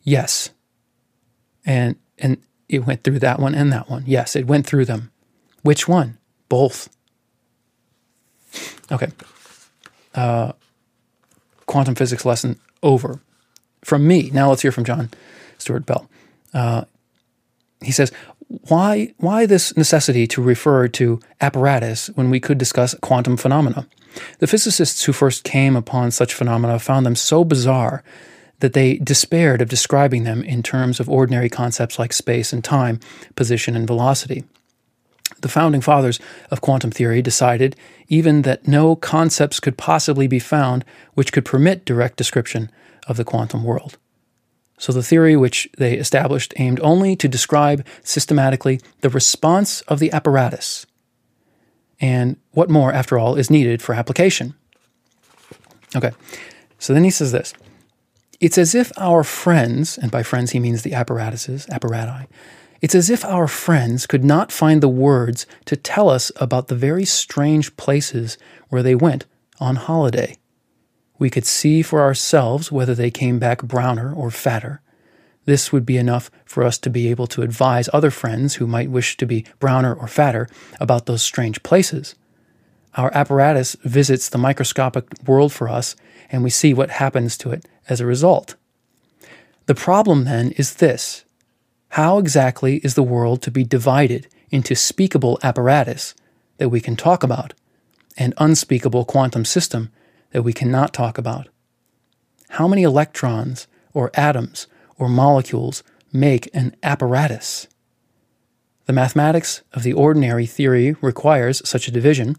yes. 0.02 0.50
And, 1.66 1.96
and 2.18 2.38
it 2.68 2.86
went 2.86 3.04
through 3.04 3.18
that 3.18 3.38
one 3.38 3.54
and 3.54 3.70
that 3.72 3.90
one. 3.90 4.04
Yes, 4.06 4.34
it 4.34 4.46
went 4.46 4.66
through 4.66 4.86
them. 4.86 5.10
Which 5.62 5.86
one? 5.86 6.16
Both. 6.48 6.88
Okay. 8.90 9.08
Uh, 10.14 10.52
quantum 11.66 11.94
physics 11.94 12.24
lesson 12.24 12.58
over 12.82 13.20
from 13.84 14.06
me. 14.06 14.30
Now 14.32 14.48
let's 14.48 14.62
hear 14.62 14.72
from 14.72 14.84
John 14.84 15.10
Stewart 15.58 15.84
Bell. 15.84 16.08
Uh, 16.54 16.84
he 17.82 17.92
says, 17.92 18.12
why, 18.68 19.12
why 19.18 19.46
this 19.46 19.76
necessity 19.76 20.26
to 20.28 20.42
refer 20.42 20.88
to 20.88 21.20
apparatus 21.40 22.08
when 22.14 22.30
we 22.30 22.40
could 22.40 22.58
discuss 22.58 22.94
quantum 23.02 23.36
phenomena? 23.36 23.86
The 24.38 24.46
physicists 24.46 25.04
who 25.04 25.12
first 25.12 25.44
came 25.44 25.76
upon 25.76 26.10
such 26.10 26.34
phenomena 26.34 26.78
found 26.78 27.06
them 27.06 27.14
so 27.14 27.44
bizarre 27.44 28.02
that 28.60 28.72
they 28.72 28.96
despaired 28.98 29.62
of 29.62 29.68
describing 29.68 30.24
them 30.24 30.42
in 30.42 30.62
terms 30.62 30.98
of 30.98 31.08
ordinary 31.08 31.48
concepts 31.48 31.98
like 31.98 32.12
space 32.12 32.52
and 32.52 32.64
time, 32.64 32.98
position 33.36 33.76
and 33.76 33.86
velocity. 33.86 34.44
The 35.40 35.48
founding 35.48 35.80
fathers 35.80 36.18
of 36.50 36.60
quantum 36.60 36.90
theory 36.90 37.22
decided 37.22 37.76
even 38.08 38.42
that 38.42 38.66
no 38.66 38.96
concepts 38.96 39.60
could 39.60 39.76
possibly 39.76 40.26
be 40.26 40.40
found 40.40 40.84
which 41.14 41.32
could 41.32 41.44
permit 41.44 41.84
direct 41.84 42.16
description 42.16 42.70
of 43.06 43.16
the 43.16 43.24
quantum 43.24 43.62
world. 43.62 43.98
So 44.78 44.92
the 44.92 45.02
theory 45.02 45.36
which 45.36 45.68
they 45.76 45.94
established 45.94 46.54
aimed 46.56 46.80
only 46.80 47.16
to 47.16 47.28
describe 47.28 47.84
systematically 48.02 48.80
the 49.00 49.10
response 49.10 49.80
of 49.82 49.98
the 49.98 50.12
apparatus 50.12 50.86
and 52.00 52.36
what 52.52 52.70
more, 52.70 52.92
after 52.92 53.18
all, 53.18 53.34
is 53.34 53.50
needed 53.50 53.82
for 53.82 53.94
application. 53.94 54.54
Okay, 55.96 56.12
so 56.78 56.94
then 56.94 57.04
he 57.04 57.10
says 57.10 57.32
this 57.32 57.52
It's 58.40 58.58
as 58.58 58.74
if 58.74 58.92
our 58.96 59.24
friends, 59.24 59.98
and 59.98 60.10
by 60.10 60.22
friends 60.22 60.52
he 60.52 60.60
means 60.60 60.82
the 60.82 60.94
apparatuses, 60.94 61.66
apparati, 61.66 62.26
it's 62.80 62.94
as 62.94 63.10
if 63.10 63.24
our 63.24 63.48
friends 63.48 64.06
could 64.06 64.24
not 64.24 64.52
find 64.52 64.80
the 64.80 64.88
words 64.88 65.46
to 65.64 65.76
tell 65.76 66.08
us 66.08 66.30
about 66.36 66.68
the 66.68 66.76
very 66.76 67.04
strange 67.04 67.76
places 67.76 68.38
where 68.68 68.82
they 68.82 68.94
went 68.94 69.26
on 69.58 69.76
holiday. 69.76 70.36
We 71.18 71.30
could 71.30 71.46
see 71.46 71.82
for 71.82 72.02
ourselves 72.02 72.70
whether 72.70 72.94
they 72.94 73.10
came 73.10 73.38
back 73.38 73.62
browner 73.62 74.12
or 74.12 74.30
fatter. 74.30 74.80
This 75.44 75.72
would 75.72 75.86
be 75.86 75.96
enough 75.96 76.30
for 76.44 76.62
us 76.62 76.78
to 76.78 76.90
be 76.90 77.08
able 77.08 77.26
to 77.28 77.42
advise 77.42 77.88
other 77.92 78.10
friends 78.10 78.56
who 78.56 78.66
might 78.66 78.90
wish 78.90 79.16
to 79.16 79.26
be 79.26 79.46
browner 79.58 79.94
or 79.94 80.06
fatter 80.06 80.48
about 80.78 81.06
those 81.06 81.22
strange 81.22 81.62
places. 81.62 82.14
Our 82.94 83.10
apparatus 83.14 83.76
visits 83.82 84.28
the 84.28 84.38
microscopic 84.38 85.06
world 85.26 85.52
for 85.52 85.68
us, 85.68 85.96
and 86.30 86.44
we 86.44 86.50
see 86.50 86.74
what 86.74 86.90
happens 86.90 87.38
to 87.38 87.50
it 87.50 87.66
as 87.88 88.00
a 88.00 88.06
result. 88.06 88.56
The 89.66 89.74
problem 89.74 90.24
then 90.24 90.52
is 90.52 90.74
this 90.74 91.24
how 91.92 92.18
exactly 92.18 92.76
is 92.78 92.94
the 92.94 93.02
world 93.02 93.40
to 93.42 93.50
be 93.50 93.64
divided 93.64 94.28
into 94.50 94.74
speakable 94.74 95.38
apparatus 95.42 96.14
that 96.58 96.68
we 96.68 96.80
can 96.80 96.96
talk 96.96 97.22
about 97.22 97.54
and 98.16 98.34
unspeakable 98.36 99.04
quantum 99.04 99.44
system 99.44 99.90
that 100.30 100.42
we 100.42 100.52
cannot 100.52 100.92
talk 100.92 101.18
about? 101.18 101.48
How 102.50 102.66
many 102.66 102.82
electrons 102.82 103.66
or 103.92 104.10
atoms 104.14 104.66
or 104.96 105.08
molecules 105.08 105.82
make 106.12 106.48
an 106.54 106.74
apparatus? 106.82 107.68
The 108.86 108.92
mathematics 108.92 109.62
of 109.74 109.82
the 109.82 109.92
ordinary 109.92 110.46
theory 110.46 110.96
requires 111.02 111.66
such 111.68 111.88
a 111.88 111.92
division, 111.92 112.36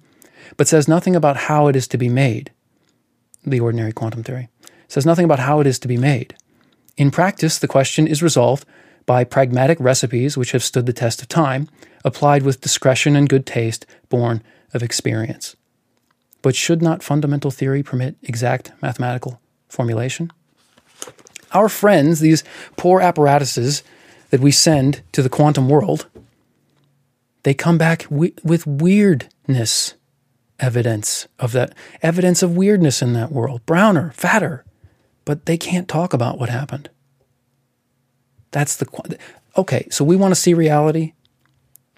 but 0.58 0.67
says 0.67 0.88
nothing 0.88 1.15
about 1.15 1.38
how 1.38 1.67
it 1.67 1.75
is 1.75 1.88
to 1.89 1.97
be 1.97 2.10
made. 2.10 2.52
The 3.45 3.60
ordinary 3.60 3.91
quantum 3.91 4.23
theory 4.23 4.49
says 4.88 5.06
nothing 5.06 5.25
about 5.25 5.39
how 5.39 5.60
it 5.60 5.67
is 5.67 5.80
to 5.80 5.88
be 5.88 5.97
made. 5.97 6.36
In 6.97 7.12
practice, 7.12 7.60
the 7.60 7.67
question 7.67 8.08
is 8.08 8.23
resolved 8.23 8.65
by 9.06 9.23
pragmatic 9.23 9.80
recipes 9.80 10.38
which 10.38 10.52
have 10.52 10.63
stood 10.63 10.86
the 10.86 10.93
test 10.93 11.21
of 11.21 11.28
time, 11.28 11.69
applied 12.04 12.43
with 12.43 12.62
discretion 12.62 13.15
and 13.15 13.30
good 13.30 13.45
taste, 13.45 13.86
born 14.10 14.43
of 14.74 14.84
experience. 14.84 15.55
But 16.41 16.55
should 16.55 16.81
not 16.81 17.03
fundamental 17.03 17.51
theory 17.51 17.83
permit 17.83 18.15
exact 18.23 18.71
mathematical 18.81 19.41
formulation? 19.67 20.31
Our 21.51 21.69
friends, 21.69 22.19
these 22.19 22.43
poor 22.77 23.01
apparatuses 23.01 23.83
that 24.29 24.39
we 24.39 24.51
send 24.51 25.01
to 25.11 25.21
the 25.21 25.29
quantum 25.29 25.67
world, 25.67 26.07
they 27.43 27.53
come 27.53 27.77
back 27.77 28.05
with 28.09 28.67
weirdness 28.67 29.95
evidence 30.59 31.27
of 31.39 31.51
that, 31.53 31.73
evidence 32.01 32.43
of 32.43 32.55
weirdness 32.55 33.01
in 33.01 33.13
that 33.13 33.31
world, 33.31 33.65
browner, 33.65 34.11
fatter, 34.11 34.65
but 35.25 35.45
they 35.45 35.57
can't 35.57 35.87
talk 35.87 36.13
about 36.13 36.37
what 36.37 36.49
happened. 36.49 36.89
That's 38.51 38.75
the 38.75 39.17
okay. 39.57 39.87
So 39.89 40.03
we 40.03 40.15
want 40.15 40.31
to 40.33 40.39
see 40.39 40.53
reality 40.53 41.13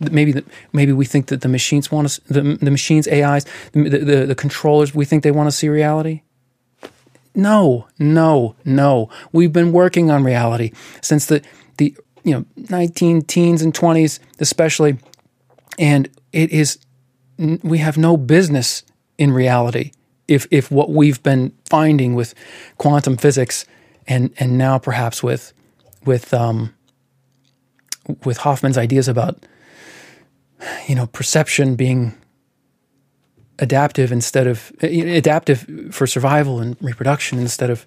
maybe 0.10 0.32
the, 0.32 0.44
maybe 0.74 0.92
we 0.92 1.06
think 1.06 1.28
that 1.28 1.42
the 1.42 1.50
machines 1.50 1.92
want 1.92 2.06
us 2.06 2.20
the, 2.28 2.42
the 2.42 2.72
machines 2.72 3.08
AIs 3.08 3.46
the, 3.74 3.90
the, 3.90 4.26
the 4.26 4.36
controllers 4.36 4.96
we 4.96 5.06
think 5.06 5.24
they 5.24 5.32
want 5.32 5.48
to 5.48 5.52
see 5.52 5.70
reality. 5.70 6.22
No, 7.34 7.88
no, 7.98 8.56
no. 8.66 9.10
We've 9.32 9.54
been 9.54 9.72
working 9.72 10.12
on 10.12 10.24
reality 10.24 10.72
since 11.02 11.26
the 11.28 11.42
the 11.78 11.96
you 12.24 12.34
know 12.34 12.46
19 12.70 13.24
teens 13.24 13.62
and 13.62 13.74
20s 13.74 14.20
especially 14.40 14.98
and 15.80 16.10
it 16.32 16.52
is 16.52 16.78
we 17.64 17.80
have 17.80 17.98
no 17.98 18.18
business 18.18 18.84
in 19.18 19.32
reality 19.32 19.92
if 20.28 20.46
if 20.52 20.70
what 20.70 20.90
we've 20.92 21.24
been 21.24 21.52
finding 21.66 22.14
with 22.14 22.36
quantum 22.78 23.18
physics 23.18 23.66
and 24.08 24.32
and 24.38 24.58
now 24.58 24.78
perhaps 24.78 25.24
with 25.24 25.54
with 26.06 26.34
um, 26.34 26.74
with 28.24 28.38
Hoffman's 28.38 28.78
ideas 28.78 29.08
about 29.08 29.46
you 30.88 30.96
know 30.96 31.08
perception 31.08 31.76
being 31.76 32.14
adaptive 33.60 34.12
instead 34.12 34.48
of 34.48 34.72
adaptive 34.82 35.68
for 35.92 36.08
survival 36.08 36.60
and 36.60 36.76
reproduction 36.82 37.38
instead 37.40 37.70
of 37.70 37.86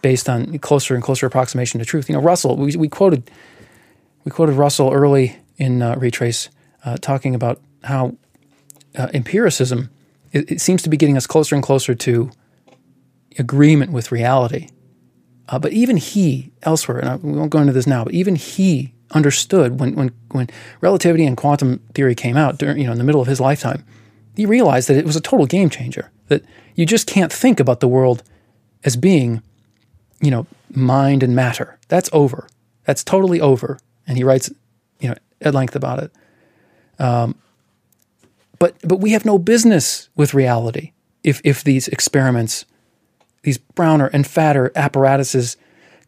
based 0.00 0.28
on 0.28 0.58
closer 0.60 0.94
and 0.94 1.02
closer 1.02 1.26
approximation 1.26 1.80
to 1.80 1.84
truth. 1.84 2.08
You 2.08 2.14
know, 2.14 2.22
Russell, 2.22 2.56
we, 2.56 2.76
we 2.76 2.88
quoted 2.88 3.30
we 4.24 4.30
quoted 4.30 4.54
Russell 4.54 4.92
early 4.92 5.36
in 5.56 5.82
uh, 5.82 5.96
Retrace 5.96 6.48
uh, 6.84 6.96
talking 6.98 7.34
about 7.34 7.60
how 7.82 8.16
uh, 8.96 9.08
empiricism 9.12 9.90
it, 10.30 10.50
it, 10.52 10.60
seems 10.60 10.82
to 10.82 10.88
be 10.88 10.96
getting 10.96 11.16
us 11.16 11.26
closer 11.26 11.54
and 11.54 11.64
closer 11.64 11.94
to 11.94 12.30
agreement 13.38 13.90
with 13.90 14.12
reality. 14.12 14.68
Uh, 15.48 15.58
but 15.58 15.72
even 15.72 15.96
he, 15.96 16.52
elsewhere, 16.62 16.98
and 16.98 17.08
I, 17.08 17.16
we 17.16 17.32
won't 17.32 17.50
go 17.50 17.58
into 17.58 17.72
this 17.72 17.86
now, 17.86 18.04
but 18.04 18.14
even 18.14 18.36
he 18.36 18.94
understood 19.12 19.80
when, 19.80 19.94
when, 19.94 20.12
when 20.30 20.48
relativity 20.80 21.24
and 21.24 21.36
quantum 21.36 21.80
theory 21.94 22.14
came 22.14 22.36
out 22.36 22.58
during, 22.58 22.78
you 22.78 22.86
know, 22.86 22.92
in 22.92 22.98
the 22.98 23.04
middle 23.04 23.20
of 23.20 23.28
his 23.28 23.40
lifetime, 23.40 23.84
he 24.34 24.46
realized 24.46 24.88
that 24.88 24.96
it 24.96 25.04
was 25.04 25.16
a 25.16 25.20
total 25.20 25.46
game 25.46 25.70
changer, 25.70 26.10
that 26.28 26.44
you 26.74 26.86
just 26.86 27.06
can't 27.06 27.32
think 27.32 27.60
about 27.60 27.80
the 27.80 27.88
world 27.88 28.22
as 28.84 28.96
being, 28.96 29.42
you 30.20 30.30
know, 30.30 30.46
mind 30.70 31.22
and 31.22 31.36
matter. 31.36 31.78
That's 31.88 32.08
over. 32.12 32.48
That's 32.84 33.04
totally 33.04 33.40
over. 33.40 33.78
And 34.06 34.16
he 34.16 34.24
writes, 34.24 34.50
you 35.00 35.08
know, 35.08 35.14
at 35.40 35.54
length 35.54 35.76
about 35.76 36.02
it. 36.02 36.12
Um, 36.98 37.36
but 38.58 38.76
but 38.84 39.00
we 39.00 39.10
have 39.10 39.24
no 39.24 39.38
business 39.38 40.08
with 40.14 40.34
reality 40.34 40.92
if 41.24 41.40
if 41.44 41.64
these 41.64 41.88
experiments, 41.88 42.64
these 43.42 43.58
browner 43.58 44.06
and 44.08 44.26
fatter 44.26 44.70
apparatuses 44.76 45.56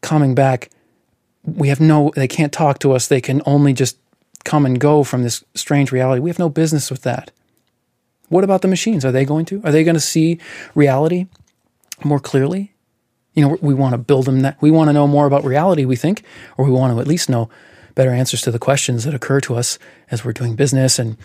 coming 0.03 0.35
back, 0.35 0.71
we 1.45 1.69
have 1.69 1.81
no 1.81 2.13
they 2.15 2.29
can't 2.29 2.53
talk 2.53 2.79
to 2.81 2.93
us. 2.93 3.09
They 3.09 3.21
can 3.21 3.43
only 3.47 3.73
just 3.73 3.99
come 4.45 4.67
and 4.67 4.79
go 4.79 5.05
from 5.05 5.23
this 5.23 5.45
strange 5.55 5.93
reality. 5.93 6.21
We 6.21 6.31
have 6.31 6.39
no 6.39 6.49
business 6.49 6.91
with 6.91 7.03
that. 7.03 7.31
What 8.29 8.45
about 8.45 8.63
the 8.63 8.69
machines? 8.69 9.05
Are 9.05 9.13
they 9.13 9.25
going 9.25 9.45
to? 9.47 9.61
Are 9.65 9.73
they 9.73 9.85
going 9.85 9.95
to 9.95 10.01
see 10.01 10.39
reality 10.75 11.27
more 12.05 12.21
clearly? 12.21 12.73
You 13.35 13.47
know, 13.47 13.59
we 13.61 13.75
want 13.75 13.93
to 13.93 13.99
build 13.99 14.27
them 14.27 14.41
that 14.41 14.61
we 14.61 14.71
want 14.71 14.89
to 14.89 14.93
know 14.93 15.07
more 15.07 15.27
about 15.27 15.45
reality, 15.45 15.85
we 15.85 15.97
think, 15.97 16.23
or 16.57 16.65
we 16.65 16.71
want 16.71 16.95
to 16.95 17.01
at 17.01 17.07
least 17.07 17.29
know 17.29 17.49
better 17.95 18.11
answers 18.11 18.41
to 18.43 18.51
the 18.51 18.59
questions 18.59 19.05
that 19.05 19.15
occur 19.15 19.41
to 19.41 19.55
us 19.55 19.79
as 20.11 20.25
we're 20.25 20.33
doing 20.33 20.57
business 20.57 20.99
and 20.99 21.17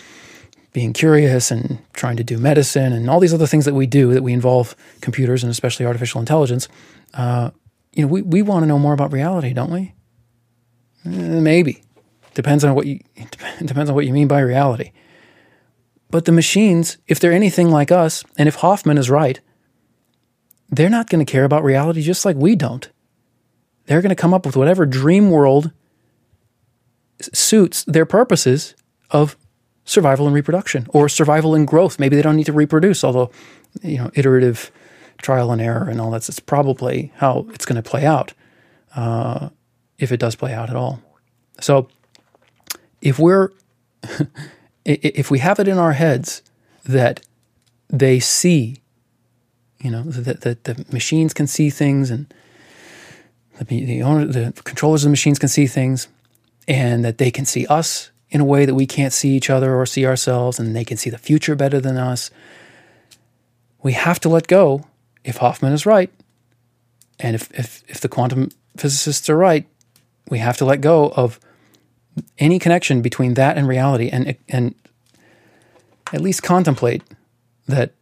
being 0.72 0.94
curious 0.94 1.50
and 1.50 1.80
trying 1.94 2.16
to 2.18 2.24
do 2.24 2.38
medicine 2.38 2.94
and 2.94 3.10
all 3.10 3.20
these 3.20 3.34
other 3.34 3.48
things 3.48 3.66
that 3.66 3.74
we 3.74 3.88
do 3.88 4.14
that 4.14 4.22
we 4.22 4.34
involve 4.34 4.76
computers 5.02 5.44
and 5.44 5.50
especially 5.50 5.86
artificial 5.86 6.20
intelligence, 6.20 6.68
uh, 7.16 7.50
you 7.94 8.04
know, 8.04 8.08
we, 8.08 8.22
we 8.22 8.42
want 8.42 8.62
to 8.64 8.68
know 8.68 8.78
more 8.78 8.94
about 8.94 9.12
reality, 9.12 9.52
don't 9.52 9.72
we? 9.72 9.94
Uh, 11.06 11.10
maybe. 11.10 11.84
Depends 12.34 12.64
on 12.64 12.76
what 12.76 12.86
you 12.86 13.00
depends 13.64 13.90
on 13.90 13.96
what 13.96 14.06
you 14.06 14.14
mean 14.14 14.28
by 14.28 14.40
reality. 14.40 14.92
But 16.12 16.26
the 16.26 16.32
machines, 16.32 16.98
if 17.08 17.20
they're 17.20 17.32
anything 17.32 17.70
like 17.70 17.92
us, 17.92 18.24
and 18.38 18.48
if 18.48 18.56
Hoffman 18.56 18.98
is 18.98 19.10
right, 19.10 19.40
they're 20.70 20.90
not 20.90 21.10
going 21.10 21.24
to 21.24 21.32
care 21.32 21.44
about 21.44 21.64
reality 21.64 22.02
just 22.02 22.26
like 22.26 22.36
we 22.36 22.56
don't. 22.56 22.90
They're 23.86 24.02
going 24.02 24.10
to 24.10 24.16
come 24.16 24.34
up 24.34 24.46
with 24.46 24.56
whatever 24.56 24.86
dream 24.86 25.30
world 25.30 25.72
suits 27.22 27.84
their 27.86 28.06
purposes 28.06 28.76
of 29.10 29.36
survival 29.84 30.28
and 30.28 30.36
reproduction 30.36 30.88
or 30.90 31.10
survival 31.10 31.56
and 31.56 31.68
growth. 31.68 32.00
Maybe 32.00 32.16
they 32.16 32.22
don't 32.22 32.36
need 32.36 32.46
to 32.46 32.54
reproduce, 32.54 33.04
although, 33.04 33.32
you 33.82 33.98
know, 33.98 34.12
iterative 34.14 34.72
trial 35.22 35.52
and 35.52 35.62
error 35.62 35.90
and 35.90 36.00
all 36.00 36.12
that's 36.12 36.30
it's 36.30 36.40
probably 36.40 37.12
how 37.16 37.48
it's 37.54 37.66
going 37.66 37.82
to 37.82 37.88
play 37.88 38.06
out, 38.06 38.34
uh, 38.96 39.50
if 40.00 40.12
it 40.12 40.20
does 40.20 40.36
play 40.36 40.54
out 40.54 40.70
at 40.70 40.76
all. 40.76 41.02
So, 41.60 41.90
if 43.02 43.20
we're 43.20 43.52
if 44.86 45.30
we 45.30 45.40
have 45.40 45.60
it 45.60 45.68
in 45.68 45.78
our 45.78 45.94
heads 45.94 46.42
that 46.86 47.22
they 47.90 48.20
see, 48.20 48.78
you 49.80 49.92
know, 49.92 50.04
that, 50.04 50.64
the 50.64 50.86
machines 50.92 51.34
can 51.34 51.48
see 51.48 51.70
things 51.70 52.10
and 52.10 52.34
the, 53.60 53.86
the 53.86 54.02
owner, 54.02 54.26
the 54.26 54.54
controllers 54.64 55.04
of 55.04 55.08
the 55.08 55.12
machines 55.12 55.40
can 55.40 55.50
see 55.50 55.68
things, 55.68 56.08
and 56.68 57.04
that 57.04 57.18
they 57.18 57.32
can 57.32 57.46
see 57.46 57.66
us 57.68 58.12
in 58.30 58.42
a 58.42 58.46
way 58.46 58.66
that 58.66 58.76
we 58.76 58.86
can't 58.86 59.12
see 59.12 59.32
each 59.32 59.50
other 59.50 59.76
or 59.76 59.86
see 59.86 60.06
ourselves, 60.06 60.60
and 60.60 60.76
they 60.76 60.86
can 60.86 60.98
see 60.98 61.10
the 61.10 61.18
future 61.18 61.56
better 61.56 61.80
than 61.80 61.98
us. 61.98 62.32
We 63.82 63.94
have 63.94 64.20
to 64.22 64.30
let 64.30 64.48
go 64.48 64.86
if 65.24 65.38
Hoffman 65.38 65.74
is 65.74 65.86
right, 65.86 66.12
and 67.20 67.36
if, 67.36 67.52
if, 67.52 67.84
if 67.88 68.00
the 68.00 68.10
quantum 68.10 68.50
physicists 68.78 69.30
are 69.30 69.38
right, 69.38 69.68
we 70.30 70.40
have 70.40 70.58
to 70.58 70.66
let 70.66 70.82
go 70.82 71.10
of 71.12 71.40
any 72.38 72.60
connection 72.60 73.02
between 73.02 73.36
that 73.36 73.58
and 73.58 73.68
reality 73.68 74.10
and, 74.10 74.36
and 74.48 74.76
at 76.14 76.22
least 76.22 76.44
contemplate 76.44 77.04
that 77.68 77.94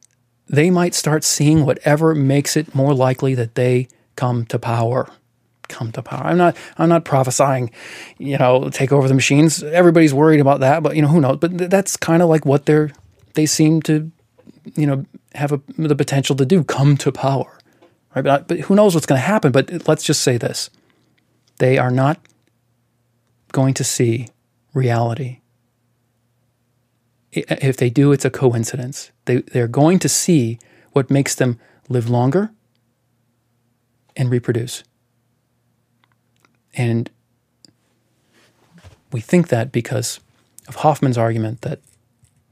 they 0.50 0.70
might 0.70 0.96
start 0.96 1.24
seeing 1.24 1.66
whatever 1.66 2.16
makes 2.16 2.56
it 2.56 2.74
more 2.74 2.94
likely 2.94 3.36
that 3.36 3.56
they 3.56 3.88
come 4.16 4.46
to 4.46 4.58
power 4.58 5.10
come 5.68 5.92
to 5.92 6.02
power. 6.02 6.24
I'm 6.24 6.38
not 6.38 6.56
I'm 6.78 6.90
not 6.90 7.06
prophesying, 7.06 7.72
you 8.18 8.38
know, 8.38 8.70
take 8.70 8.92
over 8.92 9.08
the 9.08 9.14
machines. 9.14 9.64
Everybody's 9.64 10.14
worried 10.14 10.40
about 10.40 10.62
that, 10.62 10.84
but 10.84 10.96
you 10.96 11.02
know, 11.02 11.08
who 11.08 11.22
knows? 11.22 11.38
But 11.38 11.70
that's 11.70 11.98
kind 11.98 12.22
of 12.22 12.30
like 12.30 12.46
what 12.46 12.66
they're 12.66 12.92
they 13.34 13.46
seem 13.46 13.82
to 13.84 14.12
you 14.76 14.86
know 14.86 15.06
have 15.34 15.52
a, 15.52 15.62
the 15.78 15.96
potential 15.96 16.36
to 16.36 16.46
do 16.46 16.64
come 16.64 16.98
to 16.98 17.12
power. 17.12 17.58
Right? 18.16 18.24
But, 18.24 18.48
but 18.48 18.60
who 18.62 18.76
knows 18.76 18.96
what's 18.96 19.06
going 19.06 19.20
to 19.20 19.26
happen, 19.26 19.52
but 19.52 19.88
let's 19.88 20.04
just 20.04 20.22
say 20.22 20.38
this. 20.38 20.70
They 21.60 21.78
are 21.78 21.92
not 21.92 22.20
going 23.52 23.74
to 23.76 23.84
see 23.84 24.28
reality. 24.74 25.40
If 27.32 27.78
they 27.78 27.90
do, 27.90 28.12
it's 28.12 28.26
a 28.26 28.30
coincidence. 28.30 29.12
They, 29.26 29.38
they're 29.38 29.68
going 29.68 30.00
to 30.00 30.10
see 30.10 30.60
what 30.94 31.12
makes 31.12 31.36
them 31.36 31.60
live 31.90 32.10
longer 32.10 32.52
and 34.16 34.32
reproduce. 34.32 34.84
And 36.74 37.10
we 39.12 39.22
think 39.22 39.50
that 39.50 39.72
because 39.72 40.20
of 40.68 40.76
Hoffman's 40.76 41.18
argument 41.18 41.62
that 41.62 41.80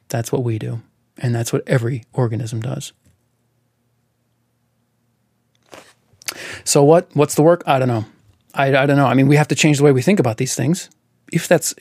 that's 0.10 0.32
what 0.32 0.44
we 0.44 0.58
do, 0.58 0.82
and 1.18 1.34
that's 1.34 1.52
what 1.52 1.64
every 1.68 2.04
organism 2.14 2.62
does. 2.62 2.94
So 6.64 6.84
what? 6.84 7.10
What's 7.14 7.36
the 7.36 7.44
work? 7.44 7.64
I 7.66 7.80
don't 7.80 7.88
know. 7.88 8.06
I, 8.56 8.68
I 8.76 8.86
don't 8.86 8.98
know. 8.98 9.06
I 9.06 9.14
mean, 9.14 9.28
we 9.28 9.36
have 9.36 9.50
to 9.50 9.56
change 9.56 9.78
the 9.78 9.84
way 9.84 9.92
we 9.92 10.02
think 10.02 10.20
about 10.20 10.38
these 10.38 10.56
things. 10.56 10.90
If 11.32 11.48
that's 11.48 11.74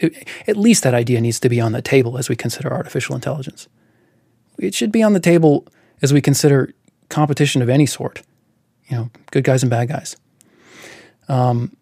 at 0.46 0.56
least 0.56 0.82
that 0.82 0.94
idea 0.94 1.20
needs 1.20 1.38
to 1.40 1.48
be 1.48 1.60
on 1.60 1.72
the 1.72 1.82
table 1.82 2.18
as 2.18 2.28
we 2.28 2.36
consider 2.36 2.72
artificial 2.72 3.14
intelligence. 3.14 3.68
It 4.58 4.74
should 4.74 4.92
be 4.92 5.02
on 5.02 5.12
the 5.12 5.20
table 5.20 5.66
as 6.02 6.12
we 6.12 6.20
consider 6.20 6.72
competition 7.08 7.62
of 7.62 7.68
any 7.68 7.86
sort. 7.86 8.22
You 8.88 8.96
know, 8.96 9.10
good 9.30 9.44
guys 9.44 9.62
and 9.62 9.70
bad 9.70 9.88
guys. 9.88 10.16
Um, 11.28 11.76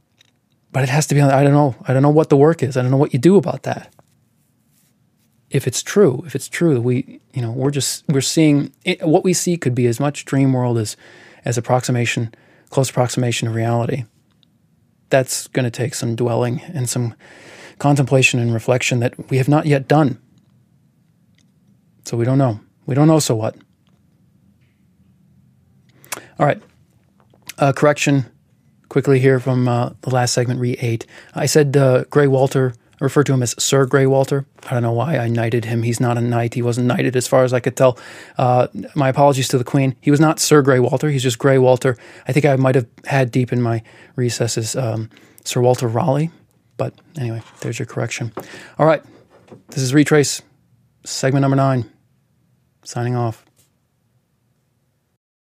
but 0.72 0.82
it 0.82 0.88
has 0.88 1.06
to 1.08 1.14
be 1.14 1.20
on, 1.20 1.30
I 1.30 1.42
don't 1.42 1.52
know. 1.52 1.74
I 1.86 1.92
don't 1.92 2.02
know 2.02 2.10
what 2.10 2.28
the 2.28 2.36
work 2.36 2.62
is. 2.62 2.76
I 2.76 2.82
don't 2.82 2.90
know 2.90 2.96
what 2.96 3.12
you 3.12 3.18
do 3.18 3.36
about 3.36 3.62
that. 3.64 3.92
If 5.50 5.66
it's 5.66 5.82
true, 5.82 6.22
if 6.26 6.34
it's 6.34 6.48
true 6.48 6.74
that 6.74 6.80
we, 6.80 7.20
you 7.34 7.42
know, 7.42 7.50
we're 7.50 7.70
just, 7.70 8.04
we're 8.08 8.22
seeing, 8.22 8.72
it, 8.84 9.06
what 9.06 9.22
we 9.22 9.34
see 9.34 9.56
could 9.56 9.74
be 9.74 9.86
as 9.86 10.00
much 10.00 10.24
dream 10.24 10.52
world 10.52 10.78
as, 10.78 10.96
as 11.44 11.58
approximation, 11.58 12.34
close 12.70 12.88
approximation 12.88 13.48
of 13.48 13.54
reality. 13.54 14.04
That's 15.12 15.46
going 15.48 15.64
to 15.64 15.70
take 15.70 15.94
some 15.94 16.16
dwelling 16.16 16.62
and 16.72 16.88
some 16.88 17.14
contemplation 17.78 18.40
and 18.40 18.54
reflection 18.54 19.00
that 19.00 19.28
we 19.28 19.36
have 19.36 19.46
not 19.46 19.66
yet 19.66 19.86
done. 19.86 20.18
So 22.06 22.16
we 22.16 22.24
don't 22.24 22.38
know. 22.38 22.60
We 22.86 22.94
don't 22.94 23.08
know, 23.08 23.18
so 23.18 23.34
what? 23.36 23.54
All 26.38 26.46
right. 26.46 26.62
Uh, 27.58 27.72
correction 27.72 28.24
quickly 28.88 29.20
here 29.20 29.38
from 29.38 29.68
uh, 29.68 29.90
the 30.00 30.08
last 30.08 30.32
segment, 30.32 30.60
re 30.60 30.78
8. 30.80 31.04
I 31.34 31.44
said 31.44 31.76
uh, 31.76 32.04
Grey 32.04 32.26
Walter, 32.26 32.72
I 33.02 33.04
referred 33.04 33.26
to 33.26 33.32
him 33.32 33.42
as 33.42 33.60
Sir 33.60 33.84
Grey 33.84 34.06
Walter. 34.06 34.46
I 34.64 34.74
don't 34.74 34.84
know 34.84 34.92
why 34.92 35.18
I 35.18 35.26
knighted 35.26 35.64
him. 35.64 35.82
He's 35.82 35.98
not 35.98 36.16
a 36.16 36.20
knight. 36.20 36.54
He 36.54 36.62
wasn't 36.62 36.86
knighted 36.86 37.16
as 37.16 37.26
far 37.26 37.42
as 37.42 37.52
I 37.52 37.58
could 37.58 37.76
tell. 37.76 37.98
Uh, 38.38 38.68
my 38.94 39.08
apologies 39.08 39.48
to 39.48 39.58
the 39.58 39.64
Queen. 39.64 39.96
He 40.00 40.12
was 40.12 40.20
not 40.20 40.38
Sir 40.38 40.62
Grey 40.62 40.78
Walter. 40.78 41.10
He's 41.10 41.24
just 41.24 41.36
Grey 41.36 41.58
Walter. 41.58 41.96
I 42.28 42.32
think 42.32 42.46
I 42.46 42.54
might 42.54 42.76
have 42.76 42.86
had 43.04 43.32
deep 43.32 43.52
in 43.52 43.60
my 43.60 43.82
recesses 44.14 44.76
um, 44.76 45.10
Sir 45.44 45.60
Walter 45.60 45.88
Raleigh. 45.88 46.30
But 46.76 46.94
anyway, 47.18 47.42
there's 47.58 47.76
your 47.76 47.86
correction. 47.86 48.32
All 48.78 48.86
right. 48.86 49.02
This 49.70 49.82
is 49.82 49.92
Retrace, 49.92 50.40
segment 51.04 51.42
number 51.42 51.56
nine. 51.56 51.90
Signing 52.84 53.16
off. 53.16 53.44